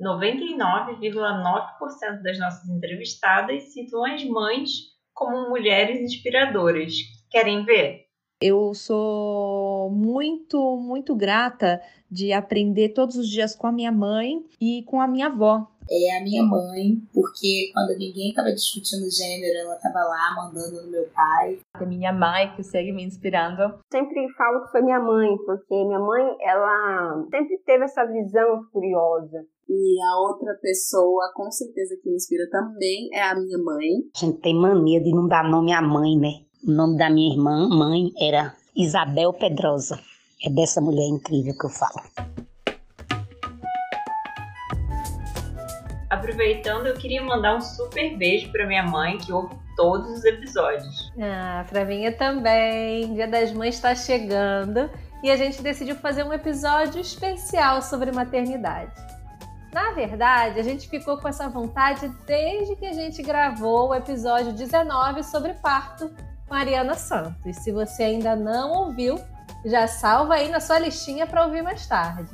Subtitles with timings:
[0.00, 4.70] 99,9% das nossas entrevistadas citam as mães
[5.12, 6.94] como mulheres inspiradoras.
[7.30, 8.06] Querem ver?
[8.40, 14.84] Eu sou muito, muito grata de aprender todos os dias com a minha mãe e
[14.84, 15.66] com a minha avó.
[15.90, 20.90] É a minha mãe, porque quando ninguém estava discutindo gênero, ela estava lá mandando no
[20.90, 21.58] meu pai.
[21.80, 23.78] É minha mãe que segue me inspirando.
[23.90, 29.46] Sempre falo que foi minha mãe, porque minha mãe, ela sempre teve essa visão curiosa.
[29.68, 33.88] E a outra pessoa, com certeza, que me inspira também é a minha mãe.
[34.14, 36.40] A gente tem mania de não dar nome à mãe, né?
[36.66, 39.98] O nome da minha irmã, mãe, era Isabel Pedrosa.
[40.44, 42.00] É dessa mulher incrível que eu falo.
[46.10, 51.12] Aproveitando, eu queria mandar um super beijo para minha mãe, que ouve todos os episódios.
[51.20, 53.14] Ah, pra mim também.
[53.14, 54.90] Dia das Mães está chegando
[55.22, 58.92] e a gente decidiu fazer um episódio especial sobre maternidade.
[59.72, 64.52] Na verdade, a gente ficou com essa vontade desde que a gente gravou o episódio
[64.52, 66.10] 19 sobre parto
[66.48, 67.56] com a Ariana Santos.
[67.56, 69.20] Se você ainda não ouviu,
[69.64, 72.32] já salva aí na sua listinha para ouvir mais tarde.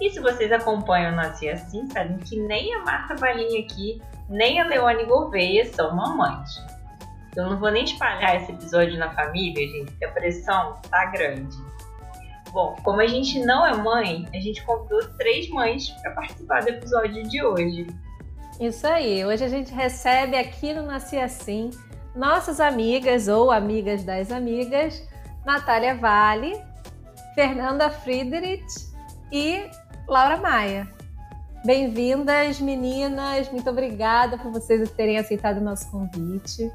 [0.00, 4.60] E se vocês acompanham o Nasci Assim, sabem que nem a Marta Valinha aqui, nem
[4.60, 6.50] a Leone Gouveia são mamães.
[7.36, 11.56] Eu não vou nem espalhar esse episódio na família, gente, porque a pressão tá grande.
[12.52, 16.68] Bom, como a gente não é mãe, a gente convidou três mães para participar do
[16.68, 17.86] episódio de hoje.
[18.60, 21.70] Isso aí, hoje a gente recebe aqui no Nasci Assim
[22.14, 25.02] nossas amigas ou amigas das amigas,
[25.44, 26.62] Natália Vale,
[27.34, 28.64] Fernanda Friedrich
[29.32, 29.68] e
[30.06, 30.86] Laura Maia.
[31.64, 33.50] Bem-vindas, meninas.
[33.50, 36.70] Muito obrigada por vocês terem aceitado o nosso convite.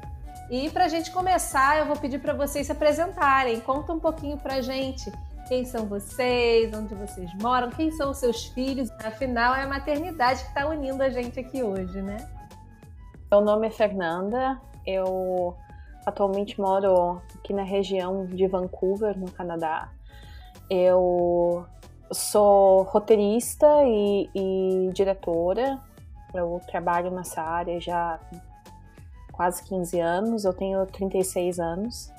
[0.50, 3.60] E para a gente começar, eu vou pedir para vocês se apresentarem.
[3.60, 5.12] Conta um pouquinho para a gente
[5.46, 8.90] quem são vocês, onde vocês moram, quem são os seus filhos.
[9.04, 12.28] Afinal, é a maternidade que está unindo a gente aqui hoje, né?
[13.30, 15.56] Meu nome é Fernanda, eu
[16.04, 19.88] atualmente moro aqui na região de Vancouver, no Canadá.
[20.68, 21.64] Eu
[22.12, 25.80] sou roteirista e, e diretora.
[26.34, 30.44] Eu trabalho nessa área já há quase 15 anos.
[30.44, 32.12] Eu tenho 36 anos.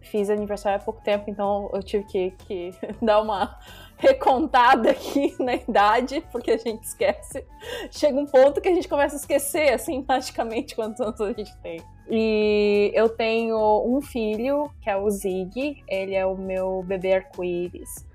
[0.00, 3.58] Fiz aniversário há pouco tempo, então eu tive que, que dar uma
[3.98, 7.44] recontada aqui na idade, porque a gente esquece.
[7.90, 11.56] Chega um ponto que a gente começa a esquecer, assim, magicamente, quantos anos a gente
[11.58, 11.82] tem.
[12.08, 18.06] E eu tenho um filho, que é o Zig, ele é o meu bebê arco-íris.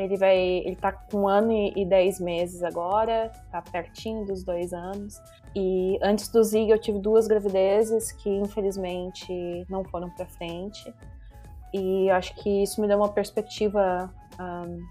[0.00, 0.38] Ele vai.
[0.38, 5.20] Ele tá com um ano e dez meses agora, tá pertinho dos dois anos.
[5.54, 10.92] E antes do Zig eu tive duas gravidezes que infelizmente não foram para frente.
[11.72, 14.10] E acho que isso me deu uma perspectiva
[14.40, 14.86] um,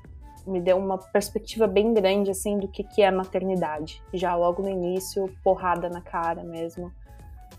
[0.47, 4.01] me deu uma perspectiva bem grande assim do que, que é maternidade.
[4.13, 6.91] Já logo no início, porrada na cara mesmo.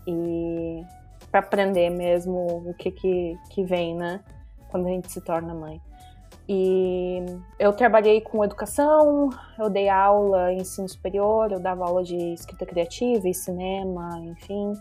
[0.07, 0.83] E
[1.29, 4.21] para aprender mesmo o que, que, que vem, né?
[4.69, 5.79] Quando a gente se torna mãe.
[6.51, 7.23] E
[7.59, 9.29] eu trabalhei com educação,
[9.59, 14.73] eu dei aula em ensino superior, eu dava aula de escrita criativa e cinema, enfim.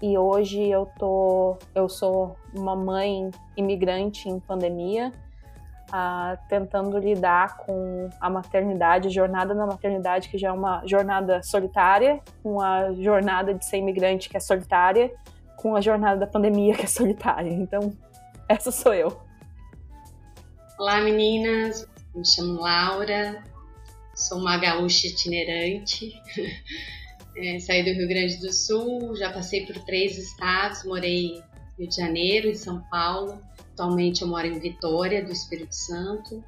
[0.00, 5.12] E hoje eu tô, eu sou uma mãe imigrante em pandemia
[5.92, 12.20] uh, tentando lidar com a maternidade, jornada na maternidade, que já é uma jornada solitária,
[12.42, 15.12] com a jornada de ser imigrante, que é solitária,
[15.56, 17.50] com a jornada da pandemia, que é solitária.
[17.50, 17.92] Então,
[18.48, 19.31] essa sou eu.
[20.82, 21.86] Olá, meninas.
[22.12, 23.44] Me chamo Laura,
[24.16, 26.12] sou uma gaúcha itinerante.
[27.34, 31.88] É, saí do Rio Grande do Sul, já passei por três estados, morei no Rio
[31.88, 33.40] de Janeiro, em São Paulo,
[33.72, 36.44] Atualmente eu moro em Vitória, do Espírito Santo.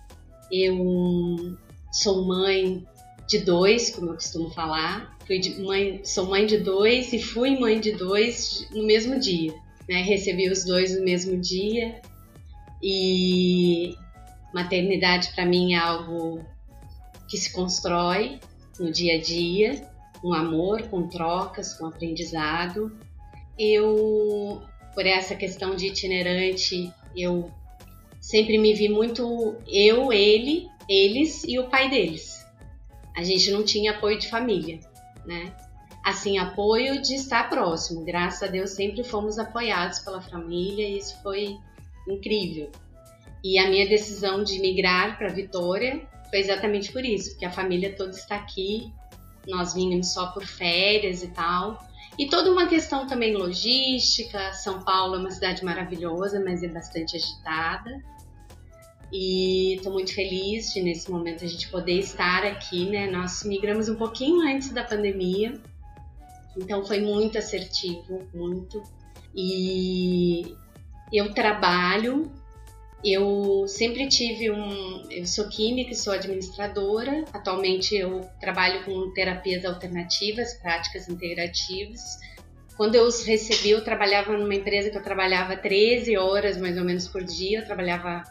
[0.52, 1.56] Eu
[1.90, 2.84] sou mãe
[3.26, 5.16] de dois, como eu costumo falar.
[5.26, 9.54] Fui mãe, sou mãe de dois e fui mãe de dois no mesmo dia.
[9.88, 10.02] Né?
[10.02, 12.02] Recebi os dois no mesmo dia.
[12.82, 13.96] E
[14.54, 16.44] maternidade para mim é algo
[17.28, 18.38] que se constrói
[18.78, 19.90] no dia a dia,
[20.22, 22.96] com amor, com trocas, com aprendizado.
[23.58, 24.62] Eu,
[24.94, 27.50] por essa questão de itinerante, eu
[28.20, 32.44] sempre me vi muito eu, ele, eles e o pai deles.
[33.16, 34.78] A gente não tinha apoio de família,
[35.26, 35.52] né?
[36.04, 38.04] Assim, apoio de estar próximo.
[38.04, 41.56] Graças a Deus sempre fomos apoiados pela família e isso foi
[42.08, 42.70] incrível.
[43.44, 47.94] E a minha decisão de migrar para Vitória foi exatamente por isso, porque a família
[47.94, 48.90] toda está aqui.
[49.46, 51.78] Nós vínhamos só por férias e tal.
[52.18, 54.52] E toda uma questão também logística.
[54.54, 58.02] São Paulo é uma cidade maravilhosa, mas é bastante agitada.
[59.12, 63.08] e estou muito feliz de nesse momento a gente poder estar aqui, né?
[63.10, 65.54] Nós migramos um pouquinho antes da pandemia,
[66.56, 68.82] então foi muito assertivo, muito.
[69.34, 70.56] E
[71.12, 72.32] eu trabalho,
[73.04, 75.02] eu sempre tive um.
[75.10, 77.24] Eu sou química sou administradora.
[77.32, 82.00] Atualmente eu trabalho com terapias alternativas, práticas integrativas.
[82.76, 86.84] Quando eu os recebi, eu trabalhava numa empresa que eu trabalhava 13 horas mais ou
[86.84, 87.60] menos por dia.
[87.60, 88.22] Eu trabalhava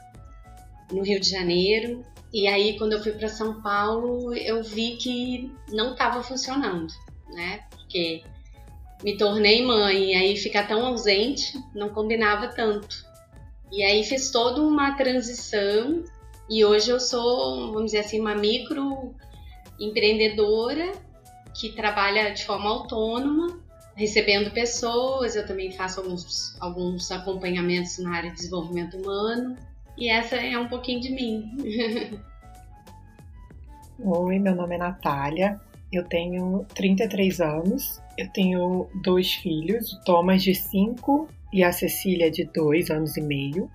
[0.91, 2.03] no Rio de Janeiro.
[2.33, 6.91] E aí, quando eu fui para São Paulo, eu vi que não estava funcionando,
[7.29, 7.59] né?
[7.69, 8.23] Porque
[9.03, 13.12] me tornei mãe e aí ficar tão ausente não combinava tanto.
[13.73, 16.03] E aí fiz toda uma transição
[16.47, 19.15] e hoje eu sou, vamos dizer assim, uma micro
[19.79, 20.91] empreendedora
[21.59, 23.59] que trabalha de forma autônoma,
[23.95, 25.35] recebendo pessoas.
[25.35, 29.57] Eu também faço alguns, alguns acompanhamentos na área de desenvolvimento humano.
[29.97, 31.57] E essa é um pouquinho de mim.
[33.97, 35.59] Oi, meu nome é Natália,
[35.91, 42.31] eu tenho 33 anos, eu tenho dois filhos, o Thomas de 5 e a Cecília
[42.31, 43.69] de 2 anos e meio.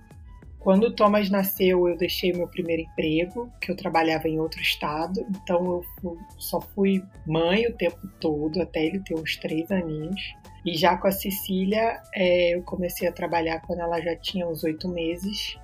[0.59, 5.25] Quando o Thomas nasceu, eu deixei meu primeiro emprego, que eu trabalhava em outro estado,
[5.29, 10.35] então eu só fui mãe o tempo todo, até ele ter uns três aninhos.
[10.65, 14.61] E já com a Cecília, é, eu comecei a trabalhar quando ela já tinha uns
[14.65, 15.57] oito meses.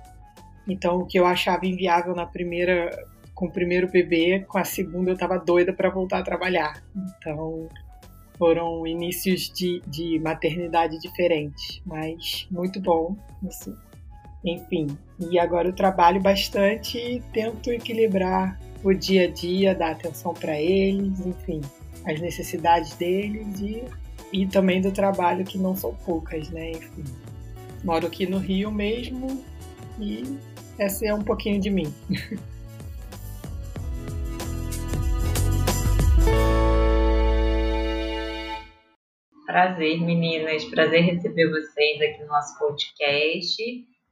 [0.66, 2.90] Então, o que eu achava inviável na primeira,
[3.34, 6.82] com o primeiro bebê, com a segunda eu estava doida para voltar a trabalhar.
[6.96, 7.68] Então,
[8.38, 13.16] foram inícios de, de maternidade diferentes, mas muito bom.
[13.46, 13.74] Assim.
[14.44, 14.86] Enfim,
[15.30, 20.60] e agora eu trabalho bastante e tento equilibrar o dia a dia, dar atenção para
[20.60, 21.60] eles, enfim,
[22.04, 23.82] as necessidades deles e,
[24.32, 26.70] e também do trabalho, que não são poucas, né?
[26.70, 27.04] Enfim,
[27.82, 29.42] moro aqui no Rio mesmo
[29.98, 30.38] e
[30.78, 31.92] essa é um pouquinho de mim.
[39.46, 40.64] Prazer, meninas.
[40.64, 43.62] Prazer receber vocês aqui no nosso podcast.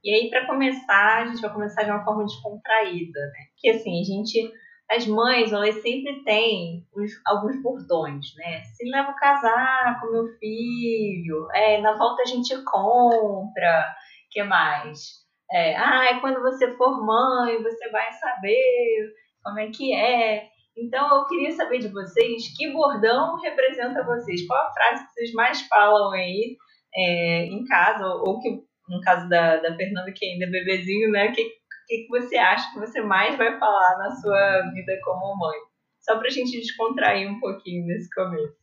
[0.01, 3.47] E aí, para começar, a gente vai começar de uma forma descontraída, né?
[3.51, 4.53] Porque assim, a gente,
[4.89, 8.61] as mães, elas sempre têm uns, alguns bordões, né?
[8.63, 13.93] Se leva o casaco, meu filho, é, na volta a gente compra,
[14.31, 15.25] que mais?
[15.51, 20.54] É, ah, quando você for mãe, você vai saber como é que é.
[20.77, 24.45] Então eu queria saber de vocês que bordão representa vocês.
[24.45, 26.57] Qual a frase que vocês mais falam aí
[26.93, 28.49] é, em casa, ou que
[28.87, 31.29] no caso da, da Fernanda, que ainda é bebezinho, né?
[31.29, 31.43] O que,
[31.87, 35.57] que, que você acha que você mais vai falar na sua vida como mãe?
[36.01, 38.55] Só pra gente descontrair um pouquinho nesse começo.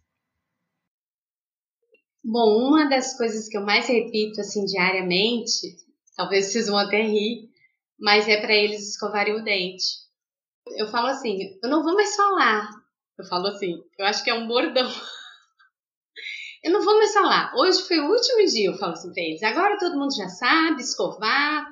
[2.24, 5.76] Bom, uma das coisas que eu mais repito assim diariamente,
[6.16, 7.48] talvez vocês vão até rir,
[7.98, 10.01] mas é para eles escovarem o dente.
[10.76, 12.68] Eu falo assim, eu não vou mais falar.
[13.18, 14.90] Eu falo assim, eu acho que é um bordão.
[16.64, 17.52] Eu não vou mais falar.
[17.56, 19.42] Hoje foi o último dia, eu falo assim pra eles.
[19.42, 21.66] Agora todo mundo já sabe escovar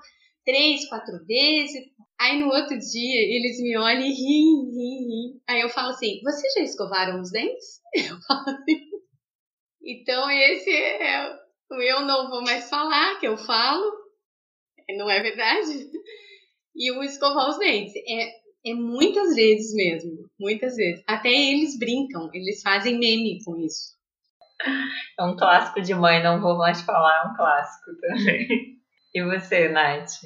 [0.44, 1.84] três, quatro vezes.
[2.20, 5.42] Aí no outro dia eles me olham e riem, riem, riem.
[5.48, 7.80] Aí eu falo assim: vocês já escovaram os dentes?
[7.94, 8.90] Eu falo assim.
[9.80, 11.38] Então esse é
[11.70, 13.92] o eu não vou mais falar, que eu falo.
[14.96, 15.90] Não é verdade?
[16.72, 17.92] E o escovar os dentes.
[18.08, 18.30] É,
[18.64, 21.02] é muitas vezes mesmo, muitas vezes.
[21.06, 23.98] Até eles brincam, eles fazem meme com isso.
[25.18, 28.78] É um clássico de mãe, não vou mais falar, é um clássico também.
[29.14, 30.22] E você, Nath?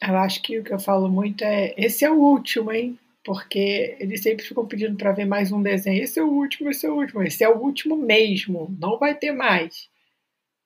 [0.00, 2.98] Eu acho que o que eu falo muito é: esse é o último, hein?
[3.24, 6.02] Porque eles sempre ficam pedindo para ver mais um desenho.
[6.02, 7.22] Esse é o último, esse é o último.
[7.22, 9.88] Esse é o último mesmo, não vai ter mais.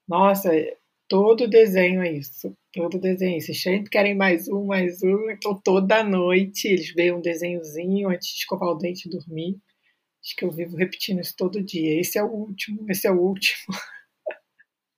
[0.07, 0.51] Nossa,
[1.13, 2.57] todo desenho é isso.
[2.73, 3.39] Todo desenho.
[3.39, 5.29] Vocês sempre querem mais um, mais um.
[5.29, 9.61] Então, toda noite eles veem um desenhozinho antes de escovar o dente e dormir.
[10.25, 11.99] Acho que eu vivo repetindo isso todo dia.
[11.99, 13.75] Esse é o último, esse é o último.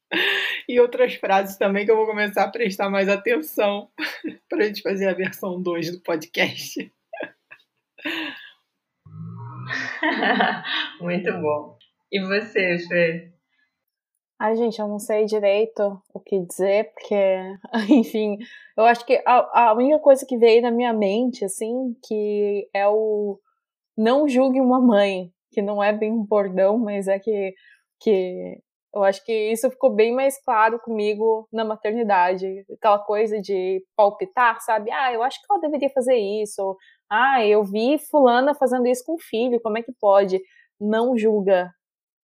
[0.69, 3.91] e outras frases também que eu vou começar a prestar mais atenção
[4.47, 6.93] para a gente fazer a versão 2 do podcast.
[11.01, 11.77] Muito bom.
[12.09, 13.34] E você, Fê?
[14.39, 17.15] Ai, gente, eu não sei direito o que dizer, porque,
[17.89, 18.37] enfim,
[18.77, 22.85] eu acho que a, a única coisa que veio na minha mente, assim, que é
[22.87, 23.39] o
[23.97, 27.53] não julgue uma mãe, que não é bem um bordão, mas é que,
[28.01, 28.57] que
[28.93, 32.65] eu acho que isso ficou bem mais claro comigo na maternidade.
[32.77, 34.91] Aquela coisa de palpitar, sabe?
[34.91, 36.77] Ah, eu acho que ela deveria fazer isso.
[37.09, 40.41] Ah, eu vi fulana fazendo isso com o filho, como é que pode?
[40.79, 41.71] Não julga,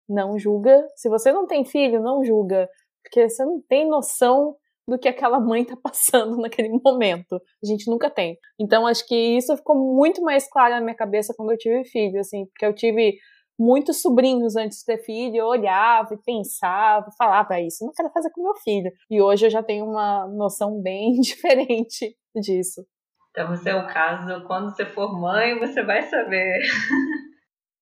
[0.08, 0.86] não julga.
[0.96, 2.70] Se você não tem filho, não julga,
[3.04, 4.56] porque você não tem noção
[4.88, 7.36] do que aquela mãe tá passando naquele momento.
[7.64, 8.38] A gente nunca tem.
[8.60, 12.20] Então acho que isso ficou muito mais claro na minha cabeça quando eu tive filho,
[12.20, 13.16] assim, porque eu tive
[13.60, 18.32] muitos sobrinhos antes de ter filho, eu olhava e pensava, falava isso, não quero fazer
[18.32, 18.92] com meu filho.
[19.10, 22.84] E hoje eu já tenho uma noção bem diferente disso.
[23.30, 26.60] Então você é o caso, quando você for mãe, você vai saber.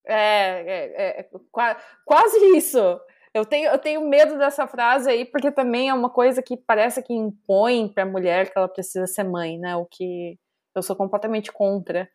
[0.09, 1.29] É, é, é,
[2.05, 2.79] quase isso.
[3.33, 7.03] Eu tenho, eu tenho medo dessa frase aí, porque também é uma coisa que parece
[7.03, 9.75] que impõe para a mulher que ela precisa ser mãe, né?
[9.75, 10.37] O que
[10.75, 12.09] eu sou completamente contra.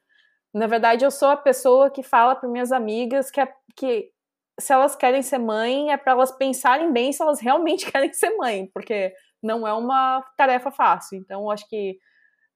[0.52, 4.10] Na verdade, eu sou a pessoa que fala para minhas amigas que, é, que
[4.58, 8.30] se elas querem ser mãe, é para elas pensarem bem se elas realmente querem ser
[8.36, 11.18] mãe, porque não é uma tarefa fácil.
[11.18, 11.98] Então, acho que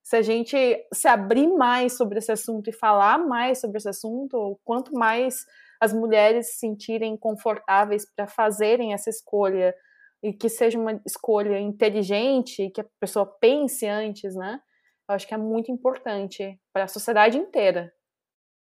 [0.09, 0.57] se a gente
[0.91, 5.45] se abrir mais sobre esse assunto e falar mais sobre esse assunto, quanto mais
[5.79, 9.75] as mulheres se sentirem confortáveis para fazerem essa escolha
[10.23, 14.59] e que seja uma escolha inteligente, que a pessoa pense antes, né?
[15.07, 17.93] Eu acho que é muito importante para a sociedade inteira.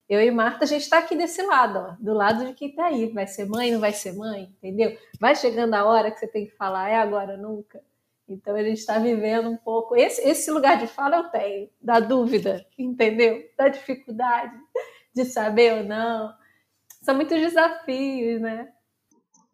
[0.10, 2.88] Eu e Marta, a gente está aqui desse lado, ó, do lado de quem está
[2.88, 3.14] aí.
[3.14, 4.98] Vai ser mãe, não vai ser mãe, entendeu?
[5.18, 7.82] Vai chegando a hora que você tem que falar, é agora, nunca.
[8.30, 9.96] Então a gente está vivendo um pouco.
[9.96, 13.44] Esse, esse lugar de fala eu tenho, da dúvida, entendeu?
[13.58, 14.56] Da dificuldade
[15.14, 16.34] de saber ou não
[17.02, 18.70] são muitos desafios, né?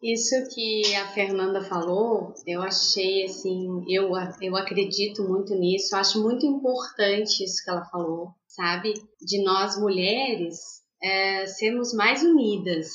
[0.01, 6.45] Isso que a Fernanda falou, eu achei assim, eu, eu acredito muito nisso, acho muito
[6.45, 8.93] importante isso que ela falou, sabe?
[9.21, 12.93] De nós mulheres é, sermos mais unidas,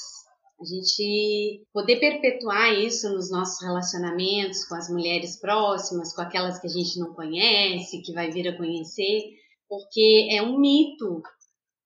[0.60, 6.66] a gente poder perpetuar isso nos nossos relacionamentos com as mulheres próximas, com aquelas que
[6.66, 9.22] a gente não conhece, que vai vir a conhecer,
[9.68, 11.22] porque é um mito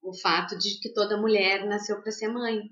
[0.03, 2.63] o fato de que toda mulher nasceu para ser mãe.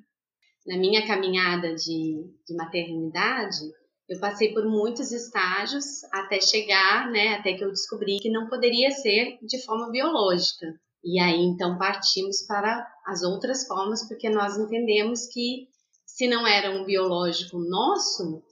[0.66, 3.60] Na minha caminhada de, de maternidade,
[4.08, 8.90] eu passei por muitos estágios até chegar, né, até que eu descobri que não poderia
[8.90, 10.66] ser de forma biológica.
[11.04, 15.68] E aí então partimos para as outras formas, porque nós entendemos que
[16.12, 18.42] se não era um biológico nosso,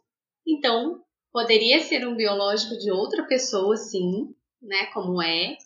[0.46, 5.58] então poderia ser um biológico de outra pessoa, sim, né, como é,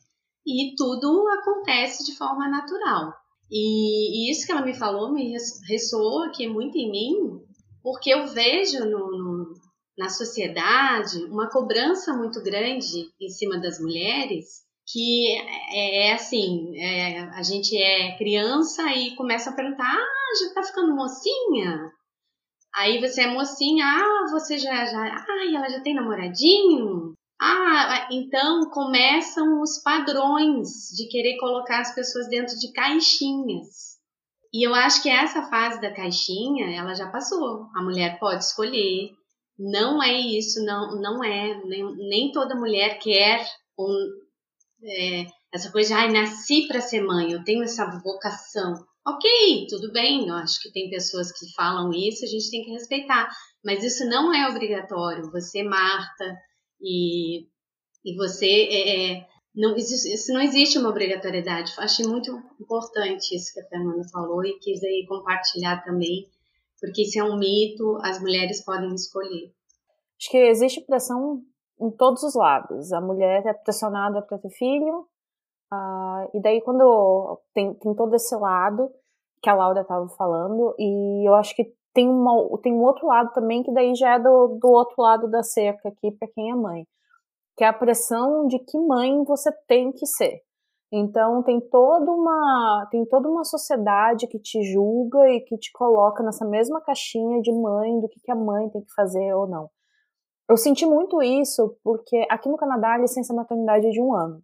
[0.44, 3.14] e tudo acontece de forma natural.
[3.48, 5.36] E, e isso que ela me falou me
[5.68, 7.40] ressoou aqui muito em mim,
[7.80, 9.54] porque eu vejo no, no,
[9.96, 15.36] na sociedade uma cobrança muito grande em cima das mulheres, que
[15.72, 20.62] é, é assim, é, a gente é criança e começa a perguntar, ah, já tá
[20.62, 21.90] ficando mocinha?
[22.74, 27.14] Aí você é mocinha, ah, você já, já, ah, ela já tem namoradinho?
[27.40, 33.94] Ah, então começam os padrões de querer colocar as pessoas dentro de caixinhas.
[34.52, 37.66] E eu acho que essa fase da caixinha, ela já passou.
[37.74, 39.10] A mulher pode escolher.
[39.58, 41.60] Não é isso, não, não é.
[41.64, 43.44] Nem, nem toda mulher quer
[43.78, 44.23] um,
[44.84, 48.74] é, essa coisa de, ai, nasci para ser mãe, eu tenho essa vocação.
[49.06, 52.70] Ok, tudo bem, eu acho que tem pessoas que falam isso, a gente tem que
[52.70, 53.28] respeitar.
[53.64, 55.30] Mas isso não é obrigatório.
[55.30, 56.36] Você, Marta,
[56.80, 57.42] e,
[58.04, 61.72] e você é, é não isso não existe uma obrigatoriedade.
[61.78, 66.28] Achei muito importante isso que a Fernanda falou e quis aí compartilhar também,
[66.80, 69.52] porque isso é um mito, as mulheres podem escolher.
[70.20, 71.42] Acho que existe pressão
[71.80, 72.92] em todos os lados.
[72.92, 75.06] A mulher é pressionada para ter filho,
[75.72, 78.90] uh, e daí quando tem, tem todo esse lado
[79.42, 83.32] que a Laura estava falando, e eu acho que tem, uma, tem um outro lado
[83.32, 86.54] também, que daí já é do, do outro lado da cerca aqui, para quem é
[86.54, 86.86] mãe,
[87.56, 90.40] que é a pressão de que mãe você tem que ser.
[90.92, 96.22] Então tem toda uma tem toda uma sociedade que te julga e que te coloca
[96.22, 99.68] nessa mesma caixinha de mãe do que, que a mãe tem que fazer ou não.
[100.48, 104.42] Eu senti muito isso porque aqui no Canadá a licença maternidade é de um ano.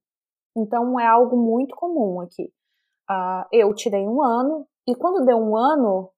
[0.57, 2.52] Então é algo muito comum aqui.
[3.11, 6.11] Uh, eu tirei um ano e quando deu um ano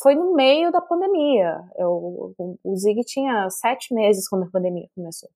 [0.00, 1.62] foi no meio da pandemia.
[1.76, 5.28] Eu, o Zig tinha sete meses quando a pandemia começou.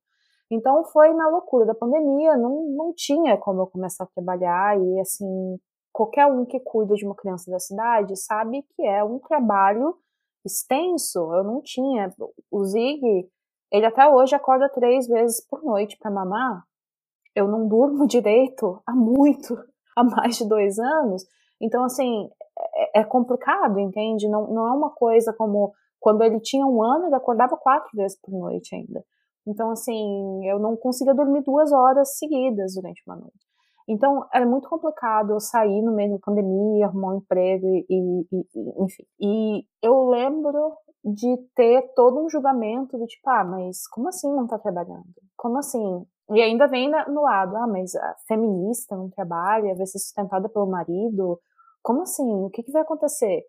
[0.50, 5.00] Então foi na loucura da pandemia, não, não tinha como eu começar a trabalhar e
[5.00, 5.58] assim,
[5.92, 9.96] qualquer um que cuida de uma criança da cidade sabe que é um trabalho
[10.44, 11.32] extenso.
[11.34, 12.12] Eu não tinha.
[12.50, 13.28] O Zig,
[13.75, 16.62] ele até hoje acorda três vezes por noite para mamar.
[17.35, 19.59] Eu não durmo direito há muito,
[19.97, 21.26] há mais de dois anos.
[21.61, 22.31] Então, assim,
[22.76, 24.28] é, é complicado, entende?
[24.28, 28.16] Não, não é uma coisa como quando ele tinha um ano, ele acordava quatro vezes
[28.21, 29.04] por noite ainda.
[29.45, 33.45] Então, assim, eu não conseguia dormir duas horas seguidas durante uma noite.
[33.88, 38.24] Então, era muito complicado eu sair no meio da pandemia, arrumar um emprego e, e,
[38.32, 39.04] e, enfim.
[39.20, 44.46] E eu lembro de ter todo um julgamento do tipo, ah, mas como assim não
[44.46, 45.04] tá trabalhando?
[45.36, 46.06] Como assim?
[46.30, 50.66] E ainda vem no lado, ah, mas a feminista não trabalha, vai ser sustentada pelo
[50.66, 51.38] marido.
[51.82, 52.24] Como assim?
[52.44, 53.42] O que, que vai acontecer?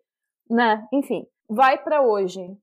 [0.50, 0.86] Né?
[0.92, 2.54] Enfim, vai para hoje.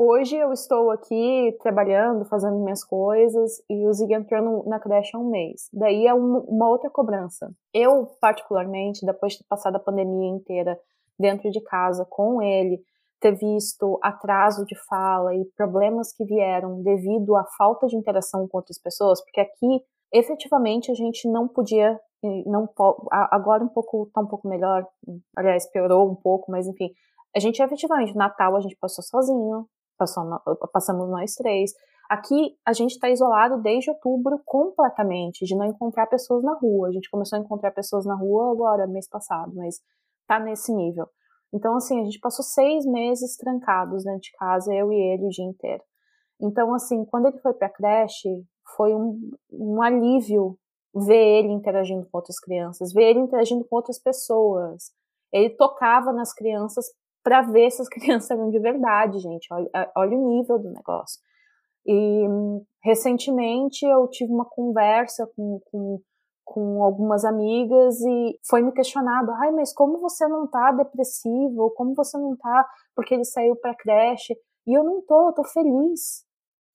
[0.00, 5.18] Hoje eu estou aqui trabalhando, fazendo minhas coisas e o Zig entrou na creche há
[5.18, 5.68] um mês.
[5.72, 7.52] Daí é um, uma outra cobrança.
[7.74, 10.78] Eu, particularmente, depois de ter passado a pandemia inteira
[11.18, 12.80] dentro de casa com ele,
[13.18, 18.58] ter visto atraso de fala e problemas que vieram devido à falta de interação com
[18.58, 21.98] outras pessoas, porque aqui efetivamente a gente não podia
[22.46, 22.68] não
[23.10, 24.86] agora um pouco tá um pouco melhor,
[25.36, 26.92] aliás piorou um pouco, mas enfim,
[27.34, 29.66] a gente efetivamente Natal a gente passou sozinho,
[29.98, 30.40] passou,
[30.72, 31.72] passamos nós três.
[32.08, 36.88] Aqui a gente está isolado desde outubro completamente, de não encontrar pessoas na rua.
[36.88, 39.76] A gente começou a encontrar pessoas na rua agora, mês passado, mas
[40.26, 41.06] tá nesse nível.
[41.52, 45.30] Então, assim, a gente passou seis meses trancados dentro de casa, eu e ele o
[45.30, 45.82] dia inteiro.
[46.40, 48.44] Então, assim, quando ele foi pra creche,
[48.76, 50.58] foi um, um alívio
[50.94, 54.92] ver ele interagindo com outras crianças, ver ele interagindo com outras pessoas.
[55.32, 56.86] Ele tocava nas crianças
[57.28, 59.46] para ver se as crianças eram de verdade, gente.
[59.52, 61.20] Olha, olha o nível do negócio.
[61.86, 62.24] E
[62.82, 66.00] recentemente eu tive uma conversa com, com,
[66.44, 71.70] com algumas amigas e foi me questionado: ai, mas como você não tá depressivo?
[71.76, 72.66] Como você não tá
[72.96, 74.34] porque ele saiu pra creche?
[74.66, 76.26] E eu não tô, eu tô feliz.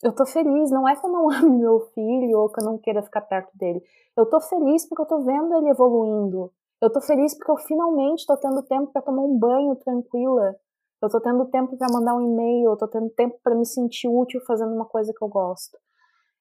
[0.03, 2.77] Eu tô feliz, não é que eu não ame meu filho ou que eu não
[2.77, 3.81] queira ficar perto dele.
[4.15, 6.51] Eu tô feliz porque eu tô vendo ele evoluindo.
[6.83, 10.53] Eu tô feliz porque eu finalmente tô tendo tempo para tomar um banho tranquila.
[11.01, 14.09] Eu tô tendo tempo para mandar um e-mail, eu tô tendo tempo para me sentir
[14.09, 15.77] útil fazendo uma coisa que eu gosto.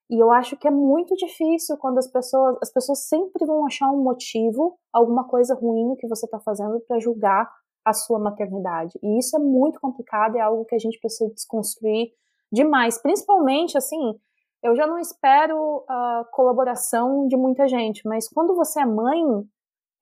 [0.09, 3.89] E eu acho que é muito difícil quando as pessoas, as pessoas sempre vão achar
[3.89, 7.49] um motivo, alguma coisa ruim que você está fazendo para julgar
[7.85, 8.99] a sua maternidade.
[9.01, 12.11] E isso é muito complicado, é algo que a gente precisa desconstruir
[12.51, 13.01] demais.
[13.01, 14.19] Principalmente, assim,
[14.61, 19.23] eu já não espero a colaboração de muita gente, mas quando você é mãe,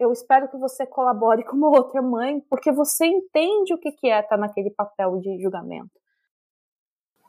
[0.01, 4.19] eu espero que você colabore com uma outra mãe, porque você entende o que é
[4.19, 5.91] estar naquele papel de julgamento.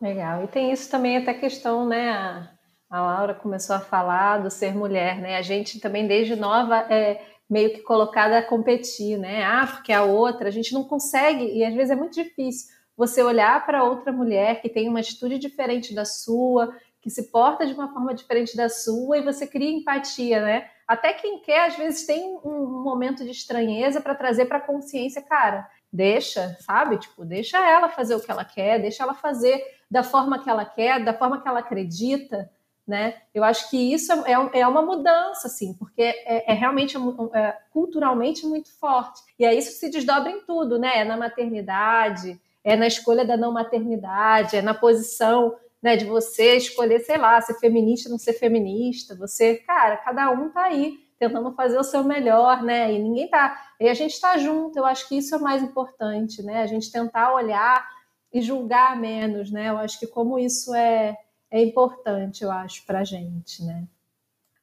[0.01, 0.43] Legal.
[0.43, 2.49] E tem isso também até questão, né?
[2.91, 5.37] A Laura começou a falar do ser mulher, né?
[5.37, 9.45] A gente também desde nova é meio que colocada a competir, né?
[9.45, 13.23] Ah, porque a outra, a gente não consegue e às vezes é muito difícil você
[13.23, 17.73] olhar para outra mulher que tem uma atitude diferente da sua, que se porta de
[17.73, 20.69] uma forma diferente da sua e você cria empatia, né?
[20.93, 25.23] Até quem quer, às vezes, tem um momento de estranheza para trazer para a consciência,
[25.23, 26.99] cara, deixa, sabe?
[26.99, 30.67] Tipo, deixa ela fazer o que ela quer, deixa ela fazer da forma que ela
[30.67, 32.51] quer, da forma que ela acredita,
[32.87, 33.23] né?
[33.35, 36.95] Eu acho que isso é, é, é uma mudança, assim, porque é, é realmente
[37.33, 39.23] é, culturalmente muito forte.
[39.39, 40.99] E aí isso se desdobra em tudo, né?
[40.99, 46.57] É na maternidade, é na escolha da não maternidade, é na posição né, de você
[46.57, 51.53] escolher, sei lá, ser feminista, não ser feminista, você, cara, cada um tá aí tentando
[51.55, 52.93] fazer o seu melhor, né?
[52.93, 54.79] E ninguém tá, e a gente tá junto.
[54.79, 56.63] Eu acho que isso é o mais importante, né?
[56.63, 57.89] A gente tentar olhar
[58.33, 59.69] e julgar menos, né?
[59.69, 61.17] Eu acho que como isso é
[61.53, 63.85] é importante, eu acho, pra gente, né?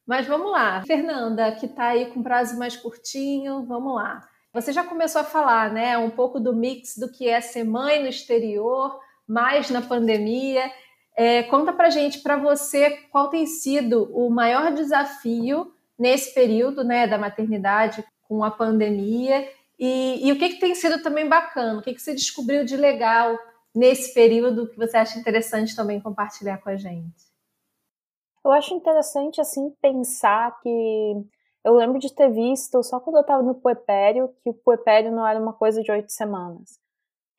[0.07, 4.27] Mas vamos lá, Fernanda, que tá aí com prazo mais curtinho, vamos lá.
[4.51, 8.01] Você já começou a falar, né, um pouco do mix do que é ser mãe
[8.01, 10.71] no exterior, mais na pandemia.
[11.21, 17.05] É, conta pra gente, para você, qual tem sido o maior desafio nesse período né,
[17.07, 19.45] da maternidade com a pandemia
[19.77, 22.77] e, e o que, que tem sido também bacana, o que, que você descobriu de
[22.77, 23.37] legal
[23.75, 27.27] nesse período que você acha interessante também compartilhar com a gente?
[28.41, 31.15] Eu acho interessante assim pensar que
[31.65, 35.27] eu lembro de ter visto só quando eu estava no puerpério que o puerpério não
[35.27, 36.79] era uma coisa de oito semanas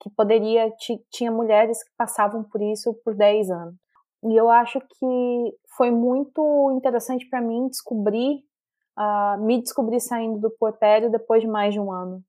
[0.00, 0.72] que poderia
[1.10, 3.74] tinha mulheres que passavam por isso por 10 anos.
[4.24, 8.42] E eu acho que foi muito interessante para mim descobrir,
[8.98, 12.22] uh, me descobrir saindo do puerpério depois de mais de um ano,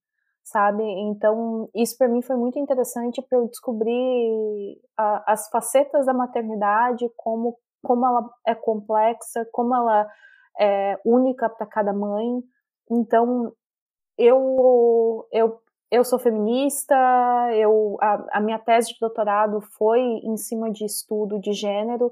[0.44, 0.84] sabe?
[0.84, 7.10] Então, isso para mim foi muito interessante para eu descobrir uh, as facetas da maternidade,
[7.18, 10.08] como, como ela é complexa, como ela
[10.60, 12.42] é única para cada mãe.
[12.90, 13.54] Então,
[14.18, 16.96] eu, eu eu sou feminista,
[17.54, 22.10] eu, a, a, minha tese de doutorado foi em cima de estudo de gênero,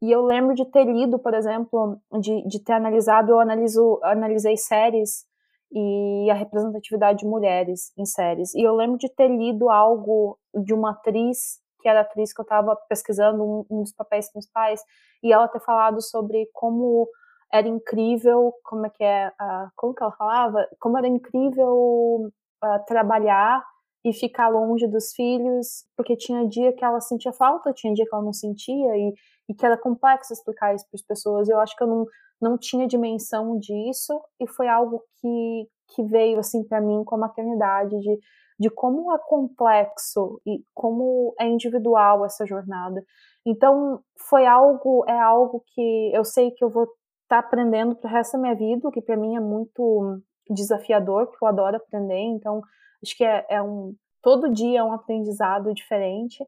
[0.00, 4.56] e eu lembro de ter lido, por exemplo, de, de ter analisado, eu analiso, analisei
[4.56, 5.24] séries
[5.72, 10.72] e a representatividade de mulheres em séries, e eu lembro de ter lido algo de
[10.72, 14.80] uma atriz, que era a atriz que eu estava pesquisando, um, um dos papéis principais,
[15.20, 17.08] e ela ter falado sobre como
[17.52, 20.68] era incrível, como é que é, uh, como que ela falava?
[20.78, 22.30] Como era incrível
[22.62, 23.64] uh, trabalhar
[24.04, 28.14] e ficar longe dos filhos, porque tinha dia que ela sentia falta, tinha dia que
[28.14, 29.12] ela não sentia, e,
[29.48, 31.48] e que era complexo explicar isso para as pessoas.
[31.48, 32.06] Eu acho que eu não,
[32.40, 37.18] não tinha dimensão disso, e foi algo que, que veio assim para mim com a
[37.18, 38.18] maternidade, de,
[38.60, 43.04] de como é complexo e como é individual essa jornada.
[43.44, 46.96] Então, foi algo, é algo que eu sei que eu vou estar
[47.28, 51.26] tá aprendendo para o resto da minha vida, o que para mim é muito desafiador,
[51.26, 52.62] porque eu adoro aprender, então
[53.02, 56.44] Acho que é, é um todo dia é um aprendizado diferente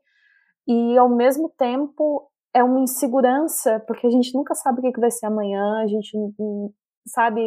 [0.67, 5.11] e ao mesmo tempo é uma insegurança porque a gente nunca sabe o que vai
[5.11, 6.11] ser amanhã, a gente
[7.07, 7.41] sabe,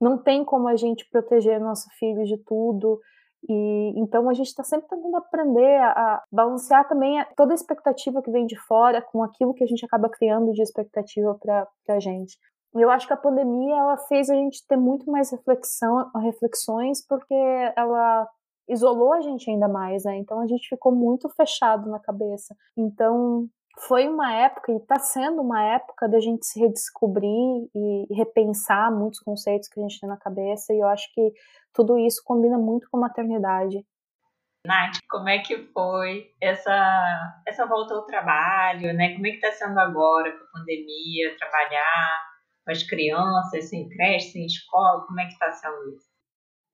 [0.00, 3.00] não tem como a gente proteger nosso filho de tudo.
[3.48, 8.30] E então a gente está sempre tentando aprender a, balancear também toda a expectativa que
[8.30, 12.38] vem de fora com aquilo que a gente acaba criando de expectativa para a gente
[12.82, 17.34] eu acho que a pandemia ela fez a gente ter muito mais reflexão, reflexões, porque
[17.76, 18.28] ela
[18.68, 20.16] isolou a gente ainda mais, né?
[20.16, 22.54] Então a gente ficou muito fechado na cabeça.
[22.76, 28.90] Então foi uma época e está sendo uma época da gente se redescobrir e repensar
[28.92, 30.72] muitos conceitos que a gente tem na cabeça.
[30.72, 31.32] E eu acho que
[31.72, 33.84] tudo isso combina muito com a maternidade.
[34.66, 39.12] Nath, como é que foi essa, essa volta ao trabalho, né?
[39.12, 42.33] Como é que está sendo agora com a pandemia, trabalhar?
[42.66, 45.04] As crianças, sem creche, sem escola?
[45.06, 46.06] Como é que está sendo isso?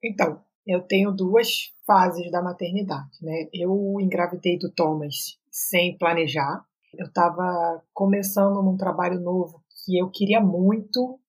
[0.03, 3.47] Então, eu tenho duas fases da maternidade, né?
[3.53, 6.65] Eu engravidei do Thomas sem planejar.
[6.97, 11.19] Eu estava começando num trabalho novo que eu queria muito,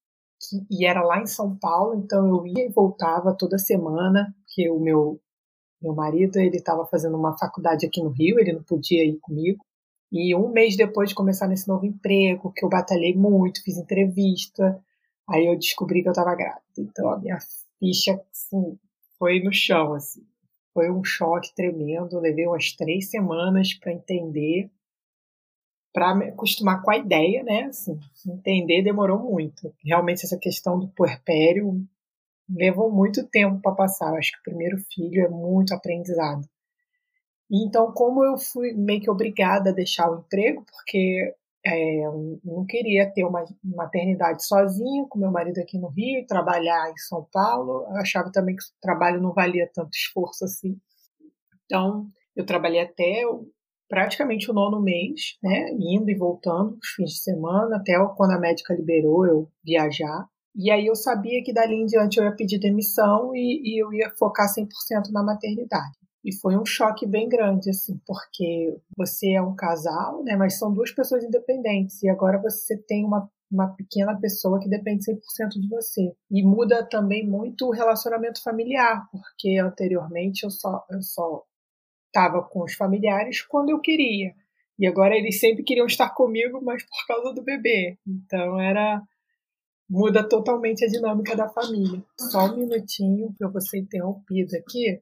[0.40, 4.68] que, e era lá em São Paulo, então eu ia e voltava toda semana, porque
[4.70, 5.20] o meu
[5.80, 9.64] meu marido ele estava fazendo uma faculdade aqui no Rio, ele não podia ir comigo.
[10.12, 14.78] E um mês depois de começar nesse novo emprego, que eu batalhei muito, fiz entrevista,
[15.26, 16.62] aí eu descobri que eu estava grávida.
[16.76, 17.38] Então a minha
[17.78, 18.78] ficha assim,
[19.18, 20.22] foi no chão, assim.
[20.74, 22.16] Foi um choque tremendo.
[22.16, 24.70] Eu levei umas três semanas para entender,
[25.94, 27.64] para me acostumar com a ideia, né?
[27.64, 29.74] Assim, entender demorou muito.
[29.82, 31.82] Realmente essa questão do puerpério
[32.48, 34.10] levou muito tempo para passar.
[34.10, 36.46] Eu acho que o primeiro filho é muito aprendizado.
[37.52, 41.34] Então, como eu fui meio que obrigada a deixar o emprego, porque
[41.64, 46.90] é, eu não queria ter uma maternidade sozinha, com meu marido aqui no Rio, trabalhar
[46.90, 50.78] em São Paulo, eu achava também que o trabalho não valia tanto esforço assim.
[51.66, 53.22] Então, eu trabalhei até
[53.86, 58.40] praticamente o nono mês, né, indo e voltando os fins de semana, até quando a
[58.40, 60.26] médica liberou eu viajar.
[60.56, 63.92] E aí eu sabia que dali em diante eu ia pedir demissão e, e eu
[63.92, 66.01] ia focar 100% na maternidade.
[66.24, 70.72] E foi um choque bem grande, assim, porque você é um casal, né, mas são
[70.72, 75.68] duas pessoas independentes, e agora você tem uma, uma pequena pessoa que depende 100% de
[75.68, 76.12] você.
[76.30, 81.44] E muda também muito o relacionamento familiar, porque anteriormente eu só eu só
[82.06, 84.34] estava com os familiares quando eu queria.
[84.78, 87.98] E agora eles sempre queriam estar comigo, mas por causa do bebê.
[88.06, 89.02] Então era
[89.88, 92.02] muda totalmente a dinâmica da família.
[92.18, 95.00] Só um minutinho que eu vou ser interrompido aqui.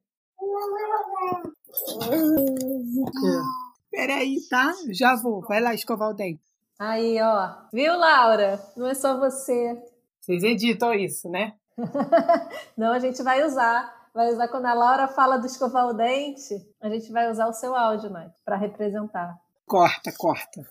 [3.90, 4.72] Peraí, tá?
[4.90, 5.42] Já vou.
[5.42, 6.40] Vai lá escovar o dente.
[6.78, 7.54] Aí, ó.
[7.72, 8.61] Viu, Laura?
[8.76, 9.76] Não é só você.
[10.20, 11.54] Vocês editam isso, né?
[12.76, 14.00] Não, a gente vai usar.
[14.14, 17.52] Vai usar quando a Laura fala do escovar o dente, a gente vai usar o
[17.52, 18.33] seu áudio, né?
[18.44, 19.38] Para representar.
[19.66, 20.66] Corta, corta.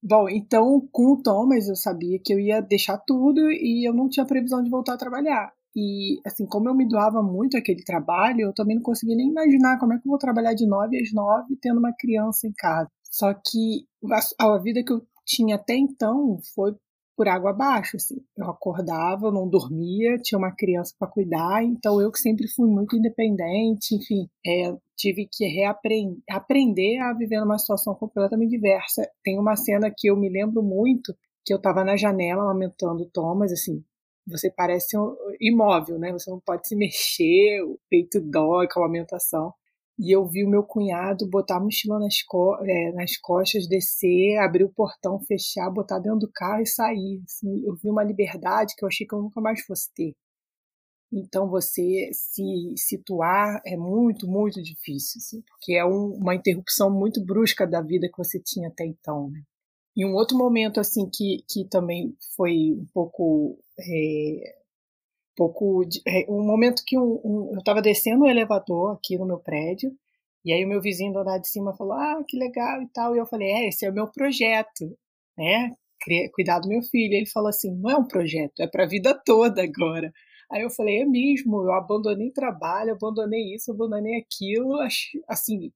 [0.00, 4.08] Bom, então com o Thomas eu sabia que eu ia deixar tudo e eu não
[4.08, 5.52] tinha previsão de voltar a trabalhar.
[5.76, 9.78] E, assim, como eu me doava muito aquele trabalho, eu também não conseguia nem imaginar
[9.78, 12.90] como é que eu vou trabalhar de nove às nove tendo uma criança em casa.
[13.10, 13.86] Só que
[14.38, 16.74] a, a vida que eu tinha até então foi
[17.16, 18.16] por água abaixo, assim.
[18.36, 22.96] Eu acordava, não dormia, tinha uma criança para cuidar, então eu que sempre fui muito
[22.96, 29.08] independente, enfim, é, tive que reaprender aprender a viver numa situação completamente diversa.
[29.22, 33.52] Tem uma cena que eu me lembro muito, que eu estava na janela amamentando Thomas,
[33.52, 33.84] assim,
[34.26, 36.12] você parece um imóvel, né?
[36.12, 39.52] Você não pode se mexer, o peito dói com a amamentação.
[39.98, 44.38] E eu vi o meu cunhado botar a mochila nas, co é, nas costas, descer,
[44.38, 47.22] abrir o portão, fechar, botar dentro do carro e sair.
[47.24, 50.14] Assim, eu vi uma liberdade que eu achei que eu nunca mais fosse ter.
[51.12, 52.42] Então, você se
[52.76, 58.08] situar é muito, muito difícil, assim, porque é um, uma interrupção muito brusca da vida
[58.08, 59.30] que você tinha até então.
[59.30, 59.40] Né?
[59.96, 63.58] E um outro momento, assim, que, que também foi um pouco.
[63.78, 64.64] É,
[65.36, 69.26] pouco de, é, um momento que um, um, eu estava descendo o elevador aqui no
[69.26, 69.92] meu prédio,
[70.44, 73.14] e aí o meu vizinho do andar de cima falou: Ah, que legal e tal.
[73.14, 74.96] E eu falei: É, esse é o meu projeto,
[75.36, 75.72] né?
[76.32, 77.14] cuidar do meu filho.
[77.14, 80.12] Ele falou assim: não é um projeto, é para a vida toda agora.
[80.50, 84.78] Aí eu falei: é mesmo, eu abandonei trabalho, abandonei isso, abandonei aquilo,
[85.28, 85.72] assim,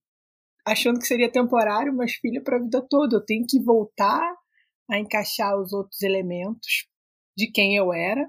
[0.73, 3.17] achando que seria temporário, mas filho, é para a vida toda.
[3.17, 4.35] Eu tenho que voltar
[4.91, 6.87] a encaixar os outros elementos
[7.37, 8.29] de quem eu era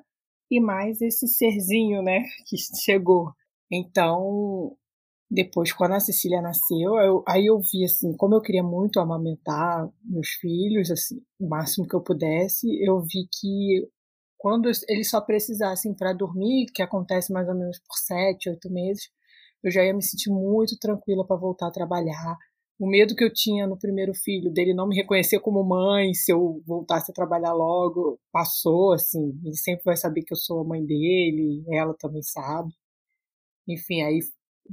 [0.52, 3.32] e mais esse serzinho, né, que chegou.
[3.72, 4.76] Então,
[5.30, 9.88] depois, quando a Cecília nasceu, eu, aí eu vi, assim, como eu queria muito amamentar
[10.04, 13.88] meus filhos, assim, o máximo que eu pudesse, eu vi que
[14.38, 19.10] quando eles só precisassem para dormir, que acontece mais ou menos por sete, oito meses,
[19.64, 22.38] eu já ia me sentir muito tranquila para voltar a trabalhar.
[22.80, 26.32] O medo que eu tinha no primeiro filho, dele não me reconhecer como mãe, se
[26.32, 29.38] eu voltasse a trabalhar logo, passou, assim.
[29.44, 32.74] Ele sempre vai saber que eu sou a mãe dele, ela também sabe.
[33.68, 34.20] Enfim, aí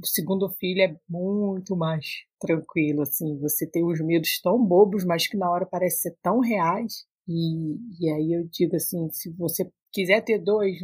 [0.01, 2.05] o segundo filho é muito mais
[2.39, 3.37] tranquilo, assim.
[3.39, 7.05] Você tem os medos tão bobos, mas que na hora parece ser tão reais.
[7.27, 10.77] E, e aí eu digo assim, se você quiser ter dois,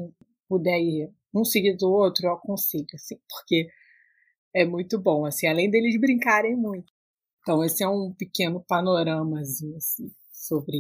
[0.50, 3.68] puder ir um seguido do outro, eu aconselho, assim, porque
[4.54, 6.92] é muito bom, assim, além deles brincarem muito.
[7.42, 10.78] Então, esse é um pequeno panoramazinho, assim, sobre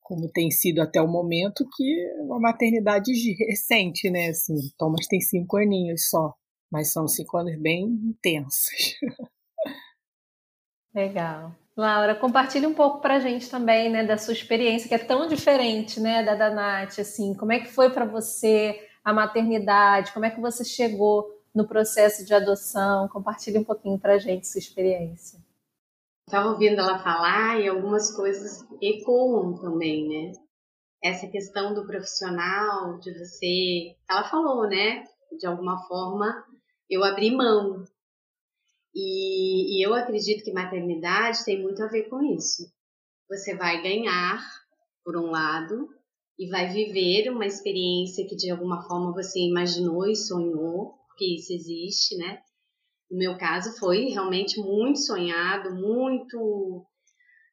[0.00, 5.20] como tem sido até o momento, que é uma maternidade recente, né, assim, Thomas tem
[5.20, 6.34] cinco aninhos só,
[6.70, 8.96] mas são cinco anos bem intensos.
[10.92, 11.54] Legal.
[11.76, 15.28] Laura, compartilhe um pouco para a gente também, né, da sua experiência, que é tão
[15.28, 20.26] diferente, né, da da Nath, assim, como é que foi para você a maternidade, como
[20.26, 23.08] é que você chegou no processo de adoção?
[23.08, 25.38] Compartilhe um pouquinho para a gente sua experiência.
[26.26, 30.32] Estava ouvindo ela falar e algumas coisas ecoam também, né?
[31.02, 33.96] Essa questão do profissional, de você.
[34.08, 35.04] Ela falou, né?
[35.38, 36.44] De alguma forma,
[36.88, 37.84] eu abri mão.
[38.94, 42.70] E, e eu acredito que maternidade tem muito a ver com isso.
[43.28, 44.40] Você vai ganhar,
[45.04, 45.88] por um lado,
[46.38, 51.52] e vai viver uma experiência que de alguma forma você imaginou e sonhou, que isso
[51.52, 52.40] existe, né?
[53.10, 56.86] No meu caso foi realmente muito sonhado, muito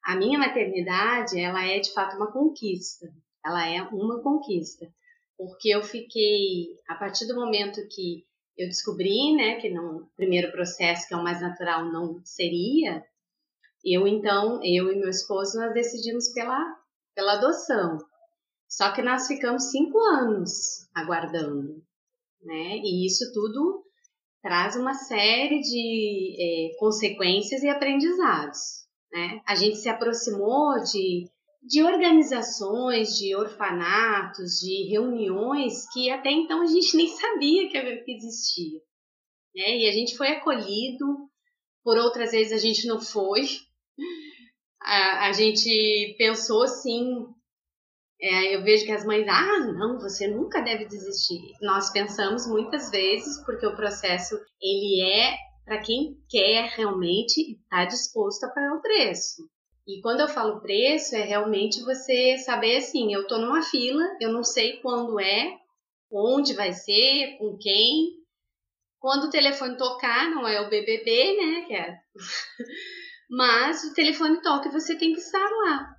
[0.02, 3.06] a minha maternidade, ela é de fato uma conquista.
[3.44, 4.88] Ela é uma conquista,
[5.36, 8.24] porque eu fiquei a partir do momento que
[8.56, 13.04] eu descobri, né, que no primeiro processo, que é o mais natural, não seria,
[13.84, 16.58] eu então, eu e meu esposo, nós decidimos pela,
[17.14, 17.98] pela adoção.
[18.68, 21.82] Só que nós ficamos cinco anos aguardando
[22.42, 22.78] né?
[22.82, 23.84] E isso tudo
[24.42, 28.58] traz uma série de é, consequências e aprendizados,
[29.12, 29.40] né?
[29.46, 31.28] A gente se aproximou de,
[31.62, 38.80] de organizações, de orfanatos, de reuniões que até então a gente nem sabia que existia,
[39.54, 39.78] né?
[39.78, 41.28] E a gente foi acolhido,
[41.82, 43.42] por outras vezes a gente não foi,
[44.80, 47.26] a, a gente pensou assim,
[48.20, 51.52] é, eu vejo que as mães, ah, não, você nunca deve desistir.
[51.62, 57.84] Nós pensamos muitas vezes, porque o processo ele é para quem quer realmente estar tá
[57.84, 59.48] disposto a pagar o preço.
[59.86, 64.32] E quando eu falo preço, é realmente você saber assim, eu estou numa fila, eu
[64.32, 65.56] não sei quando é,
[66.10, 68.18] onde vai ser, com quem.
[68.98, 71.64] Quando o telefone tocar, não é o BBB, né?
[71.66, 71.98] Que é...
[73.30, 75.94] Mas o telefone toca e você tem que estar lá.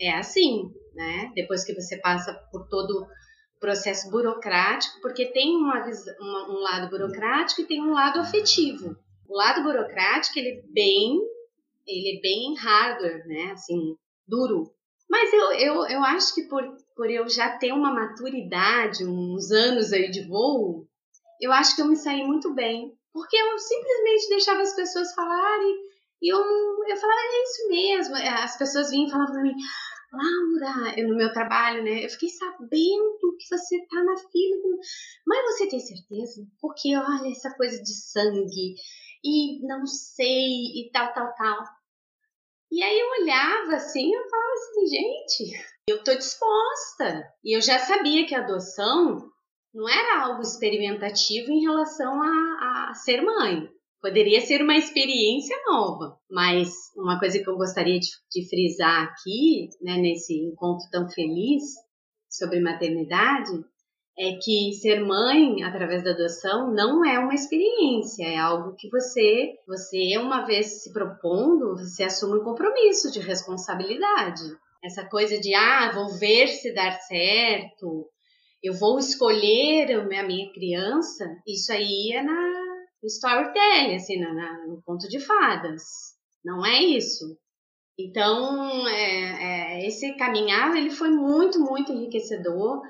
[0.00, 1.32] É assim, né?
[1.34, 5.84] Depois que você passa por todo o processo burocrático, porque tem uma,
[6.20, 8.96] uma, um lado burocrático e tem um lado afetivo.
[9.28, 11.18] O lado burocrático ele é bem,
[11.86, 13.52] ele é bem hardware, né?
[13.52, 14.72] Assim, duro.
[15.08, 16.62] Mas eu, eu, eu acho que por,
[16.96, 20.86] por eu já ter uma maturidade, uns anos aí de voo,
[21.40, 22.92] eu acho que eu me saí muito bem.
[23.12, 25.84] Porque eu simplesmente deixava as pessoas falarem
[26.20, 28.16] e eu, eu falava, é isso mesmo.
[28.16, 29.54] As pessoas vinham e falavam pra mim,
[30.16, 32.04] Laura, eu no meu trabalho, né?
[32.04, 34.78] Eu fiquei sabendo que você tá na fila.
[35.26, 36.46] Mas você tem certeza?
[36.60, 38.74] Porque olha essa coisa de sangue
[39.24, 41.64] e não sei e tal, tal, tal.
[42.70, 47.24] E aí eu olhava assim, eu falava assim, gente, eu tô disposta.
[47.44, 49.30] E eu já sabia que a adoção
[49.72, 53.68] não era algo experimentativo em relação a, a ser mãe.
[54.04, 59.70] Poderia ser uma experiência nova, mas uma coisa que eu gostaria de, de frisar aqui,
[59.80, 61.62] né, nesse encontro tão feliz
[62.28, 63.50] sobre maternidade,
[64.18, 69.54] é que ser mãe através da adoção não é uma experiência, é algo que você,
[69.66, 74.42] você uma vez se propondo, você assume um compromisso de responsabilidade.
[74.84, 78.06] Essa coisa de ah, vou ver se dar certo,
[78.62, 82.73] eu vou escolher a minha criança, isso aí é na
[83.06, 84.34] storytelling, assim, no,
[84.68, 85.82] no conto de fadas.
[86.44, 87.38] Não é isso.
[87.98, 92.82] Então, é, é, esse caminhar ele foi muito, muito enriquecedor.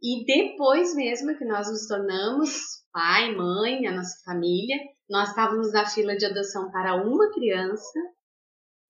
[0.00, 4.76] E depois mesmo que nós nos tornamos pai, mãe, a nossa família,
[5.08, 7.98] nós estávamos na fila de adoção para uma criança.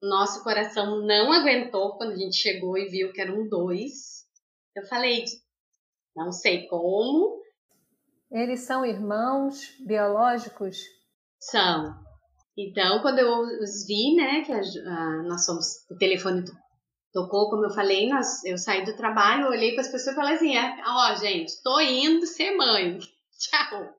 [0.03, 4.27] Nosso coração não aguentou quando a gente chegou e viu que eram dois.
[4.75, 5.25] Eu falei,
[6.17, 7.42] não sei como.
[8.33, 10.79] Eles são irmãos biológicos?
[11.39, 11.95] São.
[12.57, 16.43] Então, quando eu os vi, né, que a, a, nós somos, o telefone
[17.13, 20.35] tocou, como eu falei, nós, eu saí do trabalho, olhei para as pessoas e falei
[20.35, 22.99] assim, é, ó, oh, gente, tô indo ser mãe.
[23.39, 23.95] Tchau.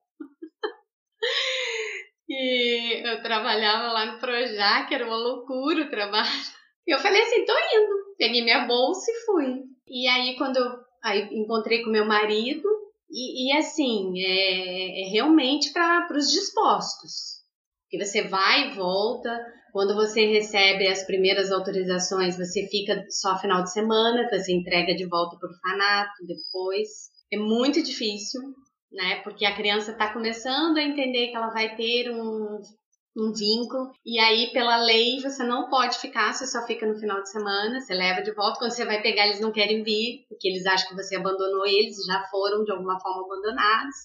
[2.28, 6.42] e eu trabalhava lá no Projac, era uma loucura o trabalho.
[6.88, 8.16] E eu falei assim, tô indo.
[8.18, 9.64] Peguei minha bolsa e fui.
[9.88, 10.72] E aí, quando eu
[11.04, 12.68] aí, encontrei com meu marido,
[13.14, 17.44] e, e assim, é, é realmente para os dispostos.
[17.90, 19.30] Que você vai e volta.
[19.72, 25.06] Quando você recebe as primeiras autorizações, você fica só final de semana, você entrega de
[25.06, 26.90] volta para o orfanato depois.
[27.32, 28.42] É muito difícil,
[28.92, 29.18] né?
[29.24, 32.62] Porque a criança está começando a entender que ela vai ter um,
[33.16, 33.92] um vínculo.
[34.06, 37.80] E aí, pela lei, você não pode ficar, você só fica no final de semana,
[37.80, 38.60] você leva de volta.
[38.60, 42.04] Quando você vai pegar, eles não querem vir, porque eles acham que você abandonou eles,
[42.06, 43.96] já foram de alguma forma abandonados.